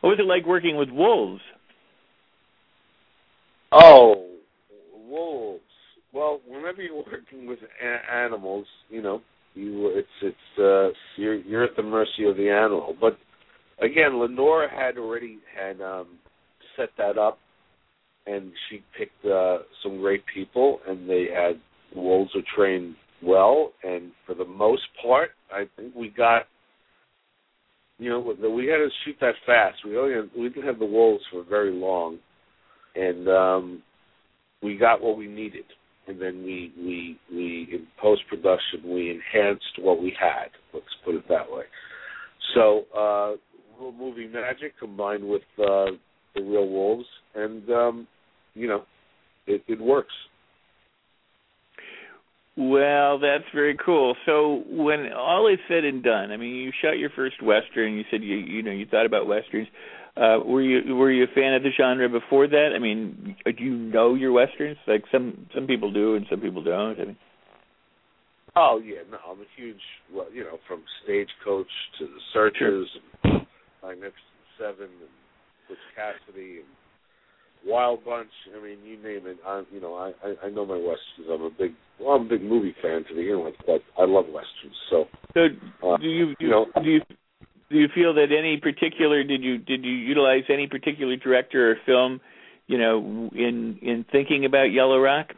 [0.00, 1.42] what was it like working with wolves?
[3.72, 4.24] Oh,
[5.08, 5.62] wolves.
[6.12, 9.20] Well, whenever you're working with a- animals, you know,
[9.54, 12.96] you it's it's uh, you're you're at the mercy of the animal.
[13.00, 13.18] But
[13.80, 16.18] again, Lenore had already had um,
[16.76, 17.38] set that up
[18.26, 21.60] and she picked uh, some great people, and they had
[21.94, 26.42] wolves were trained well, and for the most part, I think we got.
[27.98, 29.78] You know, we had to shoot that fast.
[29.84, 32.18] We only had, we didn't have the wolves for very long,
[32.96, 33.82] and um,
[34.60, 35.64] we got what we needed.
[36.08, 40.48] And then we we we in post production we enhanced what we had.
[40.74, 41.64] Let's put it that way.
[42.54, 43.32] So, uh,
[43.76, 45.92] little movie magic combined with uh,
[46.34, 48.08] the real wolves, and um,
[48.54, 48.84] you know,
[49.46, 50.12] it, it works.
[52.56, 54.14] Well, that's very cool.
[54.26, 57.94] So when all is said and done, I mean, you shot your first western.
[57.94, 59.68] You said you you know you thought about westerns.
[60.14, 62.70] Uh, were you were you a fan of the genre before that?
[62.76, 64.76] I mean, do you know your westerns?
[64.86, 67.00] Like some some people do and some people don't.
[67.00, 67.16] I mean.
[68.54, 69.80] Oh yeah, no, I'm a huge,
[70.12, 71.66] well, you know, from Stagecoach
[71.98, 72.88] to The Searchers,
[73.24, 73.32] sure.
[73.32, 73.46] and
[73.82, 74.14] Magnificent
[74.58, 75.14] Seven, and
[75.66, 76.66] Butch Cassidy, and
[77.64, 78.28] Wild Bunch.
[78.54, 79.38] I mean, you name it.
[79.46, 81.28] I, you know, I, I I know my westerns.
[81.32, 84.26] I'm a big, well, I'm a big movie fan to begin with, but I love
[84.26, 84.76] westerns.
[84.90, 87.00] So, so uh, do you, you know, do you
[87.72, 91.76] do you feel that any particular did you did you utilize any particular director or
[91.86, 92.20] film,
[92.66, 95.28] you know, in in thinking about Yellow Rock?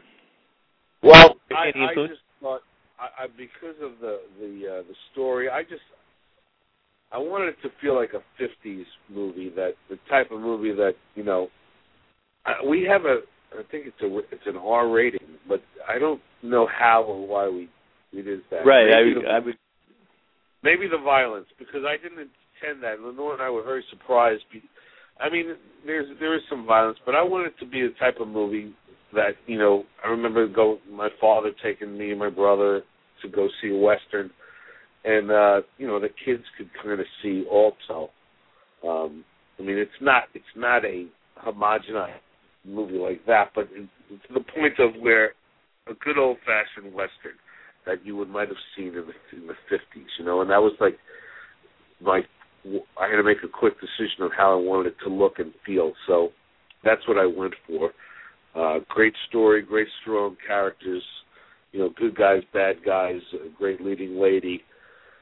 [1.01, 2.61] Well, I, I just thought
[2.99, 5.81] I, I because of the the uh, the story, I just
[7.11, 10.93] I wanted it to feel like a '50s movie, that the type of movie that
[11.15, 11.47] you know
[12.45, 13.19] uh, we have a
[13.53, 17.47] I think it's a it's an R rating, but I don't know how or why
[17.47, 17.69] we
[18.13, 18.65] we did that.
[18.65, 19.55] Right, maybe I, the, I would.
[20.65, 22.99] Maybe the violence because I didn't intend that.
[22.99, 24.41] Lenore and I were very surprised.
[25.19, 25.53] I mean,
[25.85, 28.73] there's there is some violence, but I want it to be the type of movie
[29.13, 29.83] that you know.
[30.03, 32.81] I remember go my father taking me and my brother
[33.21, 34.31] to go see a western,
[35.03, 38.09] and uh, you know the kids could kind of see also.
[38.83, 39.23] Um,
[39.59, 41.05] I mean, it's not it's not a
[41.45, 42.25] homogenized
[42.65, 45.33] movie like that, but it, to the point of where
[45.87, 47.37] a good old fashioned western
[47.85, 50.61] that you would might have seen in the in the fifties, you know, and that
[50.61, 50.97] was like
[52.01, 52.21] my
[52.99, 55.53] I had to make a quick decision of how I wanted it to look and
[55.65, 55.93] feel.
[56.07, 56.29] So
[56.83, 57.91] that's what I went for.
[58.55, 61.03] Uh, great story, great strong characters,
[61.71, 64.61] you know, good guys, bad guys, a great leading lady,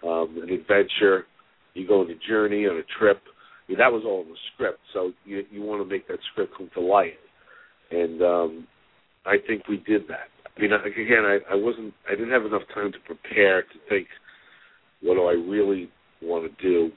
[0.06, 1.26] um, an adventure.
[1.73, 3.19] You go on a journey, on a trip.
[3.26, 6.19] I mean, that was all in the script, so you you want to make that
[6.31, 7.14] script come to life,
[7.91, 8.68] and um,
[9.26, 10.33] I think we did that.
[10.58, 14.08] I mean, again, I, I wasn't, I didn't have enough time to prepare to think,
[15.02, 15.90] what do I really
[16.22, 16.92] want to do?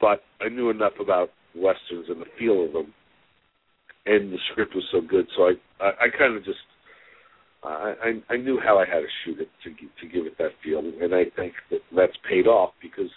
[0.00, 2.92] But I knew enough about westerns and the feel of them,
[4.06, 6.58] and the script was so good, so I, I, I kind of just,
[7.62, 10.78] I, I, knew how I had to shoot it to to give it that feel,
[10.78, 13.10] and I think that that's paid off because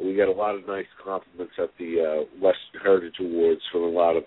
[0.00, 3.88] we got a lot of nice compliments at the uh, Western Heritage Awards from a
[3.88, 4.24] lot of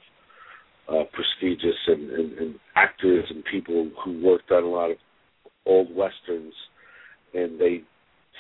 [0.90, 4.98] uh, prestigious and, and, and actors and people who worked on a lot of
[5.66, 6.54] old westerns,
[7.34, 7.82] and they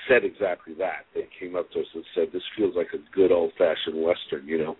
[0.07, 1.05] said exactly that.
[1.13, 4.57] They came up to us and said, "This feels like a good old-fashioned western," you
[4.57, 4.75] know,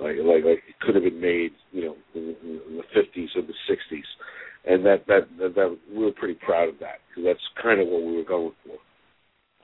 [0.00, 3.42] like like like it could have been made, you know, in, in the '50s or
[3.42, 4.08] the '60s,
[4.66, 7.88] and that that that, that we were pretty proud of that because that's kind of
[7.88, 8.76] what we were going for.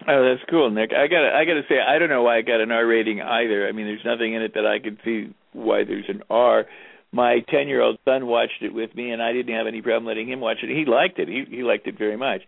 [0.08, 0.90] Oh, that's cool, Nick.
[0.90, 3.22] I got I got to say I don't know why I got an R rating
[3.22, 3.68] either.
[3.68, 6.66] I mean, there's nothing in it that I could see why there's an R
[7.14, 10.06] my 10 year old son watched it with me and I didn't have any problem
[10.06, 10.68] letting him watch it.
[10.68, 11.28] He liked it.
[11.28, 12.42] He he liked it very much.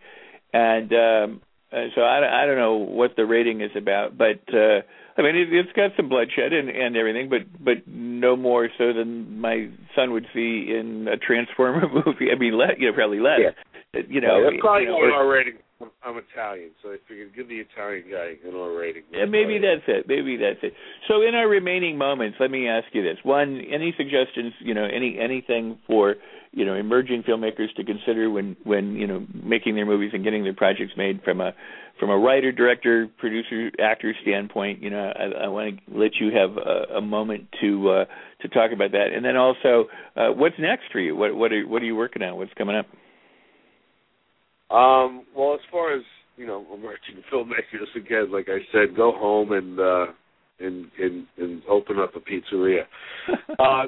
[0.53, 1.41] And um
[1.71, 4.81] so I I don't know what the rating is about, but uh
[5.17, 8.91] I mean it, it's got some bloodshed and and everything, but but no more so
[8.91, 12.29] than my son would see in a Transformer movie.
[12.31, 13.39] I mean, let, you know, probably less.
[13.41, 14.01] Yeah.
[14.09, 17.49] You know, yeah, probably you know, an R rating I'm Italian, so I figured give
[17.49, 19.03] the Italian guy an R rating.
[19.11, 20.07] Yeah, maybe that's it.
[20.07, 20.73] Maybe that's it.
[21.07, 24.53] So in our remaining moments, let me ask you this: one, any suggestions?
[24.59, 26.15] You know, any anything for
[26.51, 30.43] you know emerging filmmakers to consider when when you know making their movies and getting
[30.43, 31.53] their projects made from a
[31.99, 34.81] from a writer, director, producer, actor standpoint.
[34.81, 38.05] You know, I, I want to let you have a, a moment to uh,
[38.41, 39.85] to talk about that, and then also,
[40.15, 41.15] uh, what's next for you?
[41.15, 42.37] What what are what are you working on?
[42.37, 42.87] What's coming up?
[44.69, 46.03] Um, well, as far as
[46.35, 50.05] you know, emerging filmmakers, again, like I said, go home and uh,
[50.59, 52.83] and and and open up a pizzeria.
[53.59, 53.87] uh,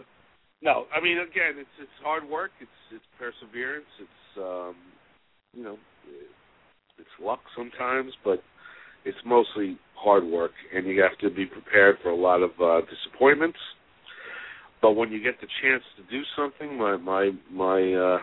[0.61, 2.51] no, I mean, again, it's it's hard work.
[2.59, 3.85] It's it's perseverance.
[3.99, 4.75] It's um,
[5.53, 5.77] you know,
[6.97, 8.41] it's luck sometimes, but
[9.05, 12.81] it's mostly hard work, and you have to be prepared for a lot of uh,
[12.87, 13.57] disappointments.
[14.81, 18.19] But when you get the chance to do something, my my my uh,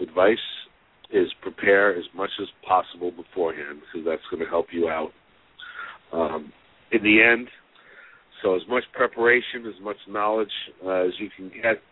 [0.00, 0.36] advice
[1.10, 5.10] is prepare as much as possible beforehand because that's going to help you out.
[6.12, 6.52] Um,
[6.92, 7.48] in the end,
[8.42, 10.48] so as much preparation, as much knowledge
[10.84, 11.82] uh, as you can get,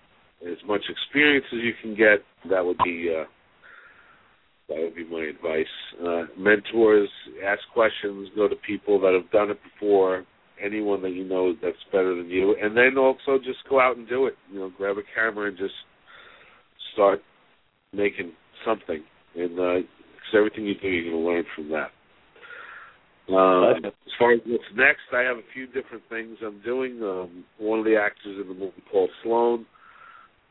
[0.43, 3.25] as much experience as you can get, that would be uh,
[4.69, 5.67] that would be my advice.
[6.01, 7.09] Uh, mentors,
[7.47, 10.25] ask questions, go to people that have done it before,
[10.63, 14.09] anyone that you know that's better than you, and then also just go out and
[14.09, 14.35] do it.
[14.53, 15.75] You know, grab a camera and just
[16.93, 17.21] start
[17.93, 18.33] making
[18.65, 19.03] something,
[19.35, 19.87] and uh,
[20.37, 21.91] everything you do, you're going to learn from that.
[23.29, 27.03] Um, as far as what's next, I have a few different things I'm doing.
[27.03, 29.67] Um, one of the actors in the movie, Paul Sloan,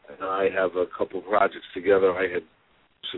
[0.10, 2.12] and I have a couple of projects together.
[2.12, 2.44] I had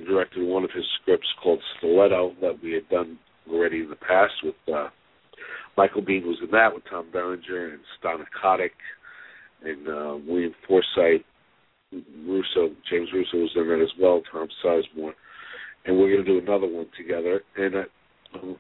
[0.06, 3.18] directed one of his scripts called Stiletto that we had done
[3.50, 4.90] already in the past with uh,
[5.76, 8.72] Michael Biehn was in that with Tom Berenger and Stana Katic
[9.64, 11.22] and uh, William Forsythe
[11.92, 15.14] Russo, James Russo was in it as well, Tom Sizemore,
[15.86, 17.42] and we're going to do another one together.
[17.56, 17.84] And uh,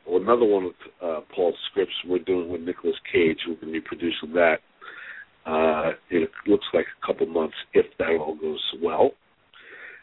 [0.07, 0.71] another one of
[1.03, 3.39] uh, Paul's scripts we're doing with Nicolas Cage.
[3.47, 4.57] We're going to be producing that.
[5.45, 9.11] Uh, it looks like a couple months if that all goes well.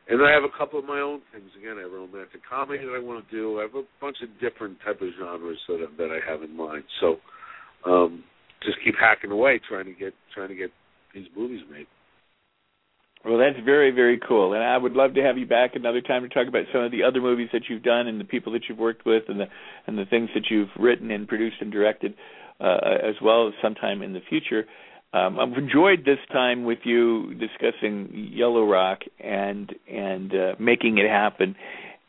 [0.09, 1.49] And I have a couple of my own things.
[1.59, 3.59] Again, I have a romantic comedy that I want to do.
[3.59, 6.85] I have a bunch of different type of genres that that I have in mind.
[7.01, 7.17] So,
[7.87, 8.23] um,
[8.63, 10.71] just keep hacking away, trying to get trying to get
[11.15, 11.87] these movies made.
[13.25, 16.23] Well, that's very, very cool, and I would love to have you back another time
[16.25, 18.63] to talk about some of the other movies that you've done and the people that
[18.69, 19.47] you've worked with and the
[19.87, 22.15] and the things that you've written and produced and directed,
[22.61, 24.67] uh, as well as sometime in the future.
[25.15, 31.09] Um, I've enjoyed this time with you discussing Yellow Rock and and uh, making it
[31.09, 31.57] happen.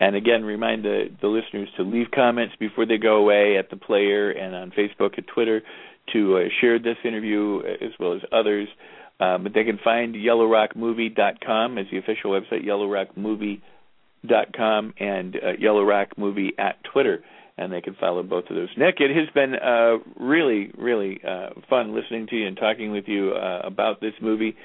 [0.01, 3.77] And again, remind the, the listeners to leave comments before they go away at the
[3.77, 5.61] player and on Facebook and Twitter
[6.11, 8.67] to uh, share this interview as well as others
[9.19, 16.83] Uh, but they can find YellowRockMovie.com as the official website, YellowRockMovie.com, and uh, YellowRockMovie at
[16.91, 17.23] Twitter,
[17.57, 18.67] and they can follow both of those.
[18.77, 23.07] Nick, it has been uh, really, really uh, fun listening to you and talking with
[23.07, 24.57] you uh, about this movie.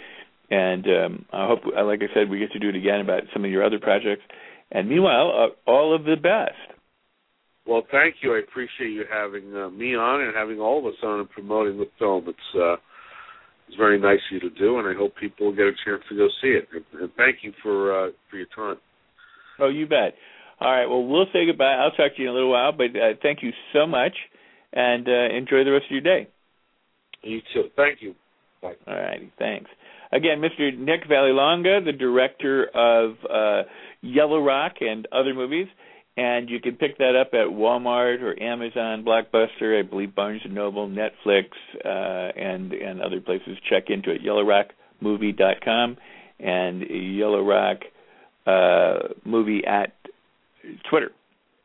[0.51, 3.23] And um, I hope, uh, like I said, we get to do it again about
[3.33, 4.23] some of your other projects.
[4.73, 6.59] And meanwhile, uh, all of the best.
[7.67, 8.35] Well, thank you.
[8.35, 11.79] I appreciate you having uh, me on and having all of us on and promoting
[11.79, 12.25] the film.
[12.27, 12.75] It's uh,
[13.71, 16.17] it's very nice of you to do, and I hope people get a chance to
[16.17, 16.67] go see it.
[16.73, 18.77] And, thank you for uh, for your time.
[19.61, 20.15] Oh, you bet.
[20.61, 20.87] All right.
[20.87, 21.77] Well, we'll say goodbye.
[21.79, 24.17] I'll talk to you in a little while, but uh, thank you so much,
[24.73, 26.29] and uh, enjoy the rest of your day.
[27.23, 27.69] You too.
[27.77, 28.17] Thank you.
[28.61, 28.75] Bye.
[28.89, 29.33] All righty.
[29.39, 29.71] Thanks.
[30.13, 30.77] Again, Mr.
[30.77, 33.69] Nick Vallelonga, the director of uh,
[34.01, 35.69] Yellow Rock and other movies
[36.17, 40.55] and you can pick that up at Walmart or Amazon, Blockbuster, I believe Barnes and
[40.55, 41.47] Noble, Netflix,
[41.85, 43.57] uh, and and other places.
[43.69, 44.23] Check into it.
[44.23, 45.97] YellowRockMovie.com
[46.41, 47.79] and Yellow
[48.47, 49.93] uh, Movie at
[50.89, 51.13] Twitter.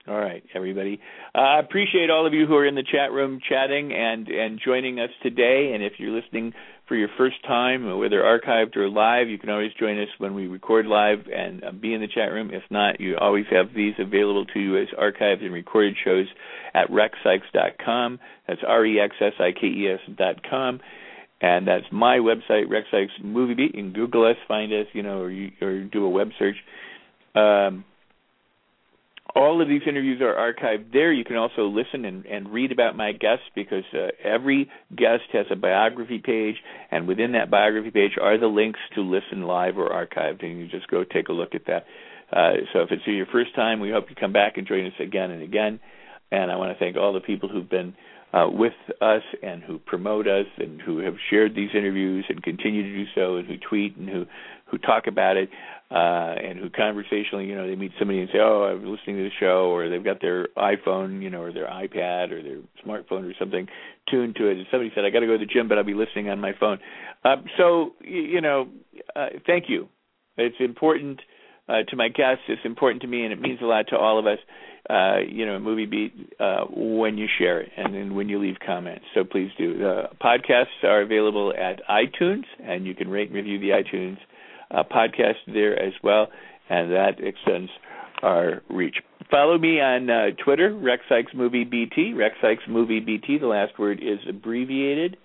[0.08, 1.00] All right, everybody.
[1.34, 4.28] Uh, I uh, appreciate all of you who are in the chat room chatting and
[4.28, 5.72] and joining us today.
[5.74, 6.54] And if you're listening
[6.88, 10.48] for your first time, whether archived or live, you can always join us when we
[10.48, 12.52] record live and uh, be in the chat room.
[12.54, 16.28] If not, you always have these available to you as archived and recorded shows
[16.74, 18.20] at rexsikes.com.
[18.48, 20.80] That's R E X S I K E S dot com.
[21.42, 22.88] And that's my website, Rex
[23.22, 23.76] Movie Beat.
[23.76, 26.56] You can Google us, find us, you know, or you, or do a web search.
[27.36, 27.84] Um,
[29.36, 31.12] all of these interviews are archived there.
[31.12, 35.46] You can also listen and, and read about my guests because uh, every guest has
[35.52, 36.56] a biography page,
[36.90, 40.68] and within that biography page are the links to listen live or archived, and you
[40.68, 41.86] just go take a look at that.
[42.32, 44.94] Uh, so if it's your first time, we hope you come back and join us
[45.00, 45.80] again and again.
[46.32, 47.94] And I want to thank all the people who've been
[48.34, 52.84] uh, with us and who promote us and who have shared these interviews and continue
[52.84, 54.26] to do so and who tweet and who
[54.66, 55.50] who talk about it
[55.92, 59.24] uh, and who conversationally, you know, they meet somebody and say, "Oh, I'm listening to
[59.24, 63.30] the show," or they've got their iPhone, you know, or their iPad or their smartphone
[63.30, 63.68] or something
[64.10, 64.58] tuned to it.
[64.58, 66.42] And somebody said, "I got to go to the gym, but I'll be listening on
[66.42, 66.80] my phone."
[67.24, 68.68] Um, so, you know,
[69.16, 69.88] uh, thank you.
[70.38, 71.22] It's important
[71.70, 72.44] uh, to my guests.
[72.48, 74.40] It's important to me, and it means a lot to all of us.
[74.88, 78.56] Uh, you know, movie beat uh, when you share it and then when you leave
[78.64, 79.04] comments.
[79.16, 79.78] So please do.
[79.80, 84.18] The podcasts are available at iTunes, and you can rate and review the iTunes
[84.70, 86.28] uh, podcast there as well,
[86.70, 87.72] and that extends
[88.22, 88.98] our reach.
[89.32, 92.14] Follow me on uh, Twitter, Rex Sikes Movie BT.
[92.14, 93.40] Rex Sikes Movie BT.
[93.40, 95.18] The last word is abbreviated.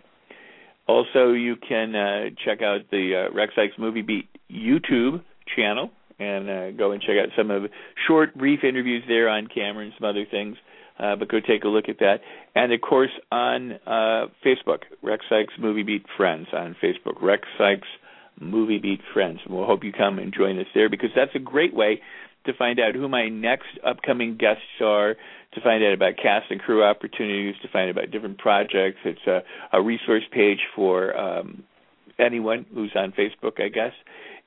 [0.86, 5.22] Also, you can uh, check out the uh, Rex Sikes Movie Beat YouTube
[5.54, 5.90] channel
[6.20, 7.68] and uh, go and check out some of the
[8.06, 10.56] short, brief interviews there on camera and some other things.
[10.98, 12.20] Uh, but go take a look at that.
[12.54, 17.22] And of course on uh, Facebook, Rex Sikes Movie Beat Friends on Facebook.
[17.22, 17.88] Rex Sikes
[18.38, 19.40] Movie Beat Friends.
[19.44, 22.02] And we'll hope you come and join us there because that's a great way
[22.44, 25.14] to find out who my next upcoming guests are,
[25.54, 28.98] to find out about cast and crew opportunities, to find out about different projects.
[29.04, 29.42] It's a,
[29.72, 31.64] a resource page for um,
[32.18, 33.92] anyone who's on Facebook, I guess.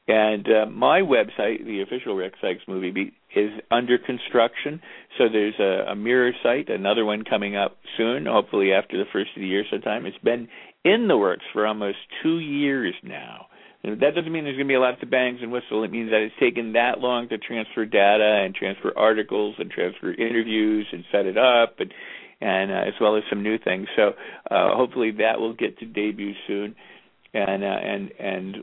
[0.08, 4.82] And uh, my website, the official Rex Sikes Movie is under construction.
[5.18, 9.30] So there's a, a mirror site, another one coming up soon, hopefully after the first
[9.36, 10.06] of the year sometime.
[10.06, 10.50] It's been
[10.84, 13.48] in the works for almost two years now.
[13.84, 15.84] And that doesn't mean there's going to be a lot of bangs and whistle.
[15.84, 20.12] It means that it's taken that long to transfer data and transfer articles and transfer
[20.12, 21.94] interviews and set it up, and
[22.40, 23.88] and uh, as well as some new things.
[23.96, 24.14] So
[24.50, 26.76] uh, hopefully that will get to debut soon,
[27.34, 28.58] and uh, and and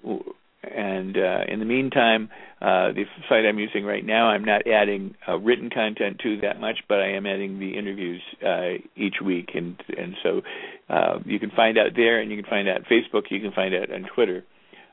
[0.62, 2.28] and uh, in the meantime,
[2.61, 6.61] uh, the site I'm using right now, I'm not adding uh, written content to that
[6.61, 10.43] much, but I am adding the interviews uh, each week, and and so
[10.89, 13.74] uh, you can find out there, and you can find out Facebook, you can find
[13.74, 14.45] out on Twitter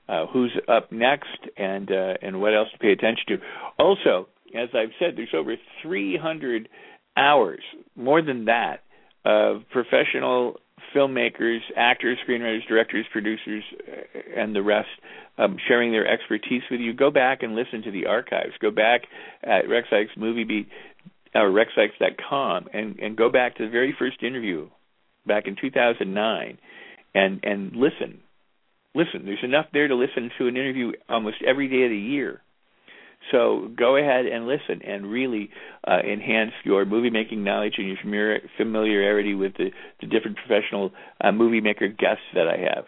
[0.07, 3.37] uh, who's up next and and what else to pay attention to.
[3.77, 6.69] Also, as I've said, there's over 300
[7.17, 7.61] hours,
[7.95, 8.83] more than that,
[9.25, 10.61] of professional
[10.97, 14.89] filmmakers, actors, screenwriters, directors, producers, uh, and the rest
[15.37, 16.93] um, sharing their expertise with you.
[16.93, 18.53] Go back and listen to the archives.
[18.59, 19.01] Go back
[19.43, 19.87] at Rex
[20.17, 20.67] Movie Beat
[21.35, 24.69] or rexsikes.com and and go back to the very first interview
[25.25, 26.57] back in 2009
[27.13, 28.21] and and listen
[28.97, 29.25] listen.
[29.25, 32.41] There's enough there to listen to an interview almost every day of the year.
[33.31, 35.49] So go ahead and listen and really
[35.87, 39.71] uh, enhance your movie making knowledge and your familiarity with the,
[40.01, 40.91] the different professional
[41.21, 42.85] uh, movie maker guests that I have.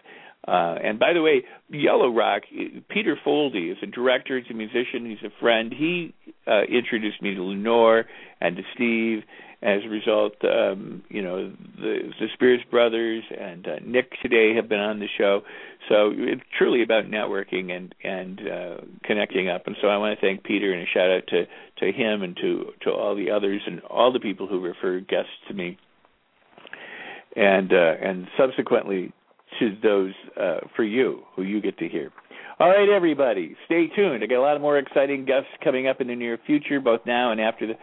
[0.48, 2.42] Uh, and by the way, Yellow Rock,
[2.88, 5.72] Peter Foldy is a director, he's a musician, he's a friend.
[5.76, 6.14] He
[6.46, 8.06] uh, introduced me to Lenore
[8.40, 9.22] and to Steve
[9.62, 14.70] As a result, um, you know the the Spears brothers and uh, Nick today have
[14.70, 15.42] been on the show.
[15.90, 19.66] So it's truly about networking and and uh, connecting up.
[19.66, 21.44] And so I want to thank Peter and a shout out to
[21.80, 25.36] to him and to to all the others and all the people who refer guests
[25.48, 25.76] to me.
[27.36, 29.12] And uh, and subsequently
[29.58, 32.10] to those uh, for you who you get to hear.
[32.58, 34.22] All right, everybody, stay tuned.
[34.22, 37.00] I got a lot of more exciting guests coming up in the near future, both
[37.06, 37.74] now and after the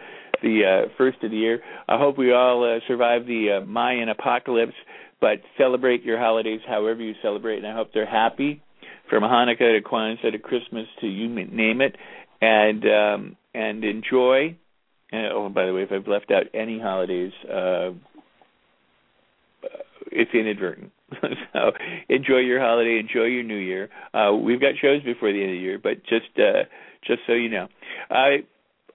[0.44, 1.62] the uh, first of the year.
[1.88, 4.76] I hope we all uh, survive the uh, Mayan apocalypse,
[5.20, 8.62] but celebrate your holidays however you celebrate, and I hope they're happy,
[9.10, 11.96] from Hanukkah to Kwanzaa to Christmas to you name it,
[12.42, 14.56] and um, and enjoy.
[15.12, 17.92] And, oh, by the way, if I've left out any holidays, uh,
[20.12, 20.92] it's inadvertent.
[21.54, 21.72] so
[22.10, 23.90] enjoy your holiday, enjoy your New Year.
[24.14, 26.64] Uh, we've got shows before the end of the year, but just uh,
[27.06, 27.68] just so you know.
[28.10, 28.44] Uh,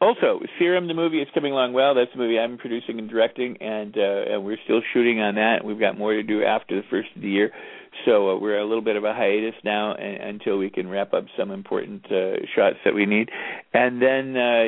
[0.00, 1.94] also, Serum the movie is coming along well.
[1.94, 5.64] That's the movie I'm producing and directing, and uh, and we're still shooting on that.
[5.64, 7.52] We've got more to do after the first of the year,
[8.04, 11.24] so uh, we're a little bit of a hiatus now until we can wrap up
[11.38, 13.30] some important uh, shots that we need,
[13.72, 14.64] and then uh,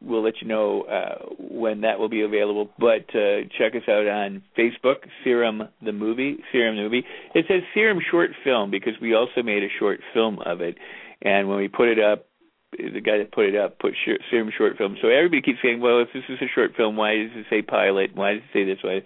[0.00, 2.68] we'll let you know uh, when that will be available.
[2.78, 7.04] But uh, check us out on Facebook, Serum the movie, Serum the movie.
[7.34, 10.76] It says Serum short film because we also made a short film of it,
[11.22, 12.26] and when we put it up
[12.72, 13.92] the guy that put it up put
[14.30, 14.96] serum short film.
[15.02, 17.60] So everybody keeps saying, "Well, if this is a short film, why does it say
[17.60, 18.14] pilot?
[18.14, 19.04] Why does it say this way?"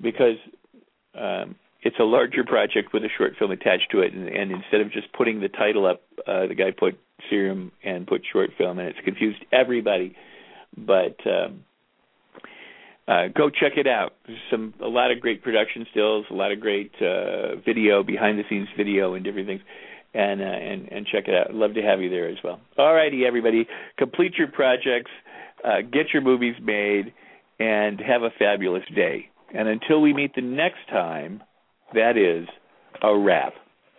[0.00, 0.36] Because
[1.14, 4.80] um, it's a larger project with a short film attached to it, and, and instead
[4.80, 6.98] of just putting the title up, uh, the guy put
[7.30, 10.16] serum and put short film, and it's confused everybody.
[10.76, 11.64] But um,
[13.06, 14.14] uh, go check it out.
[14.26, 18.38] There's some a lot of great production stills, a lot of great uh, video, behind
[18.38, 19.62] the scenes video, and different things
[20.14, 21.48] and uh, and and check it out.
[21.50, 22.60] I'd love to have you there as well.
[22.76, 25.10] All righty, everybody, complete your projects,
[25.64, 27.12] uh, get your movies made,
[27.58, 29.30] and have a fabulous day.
[29.54, 31.42] And until we meet the next time,
[31.94, 32.48] that is
[33.02, 33.54] a wrap.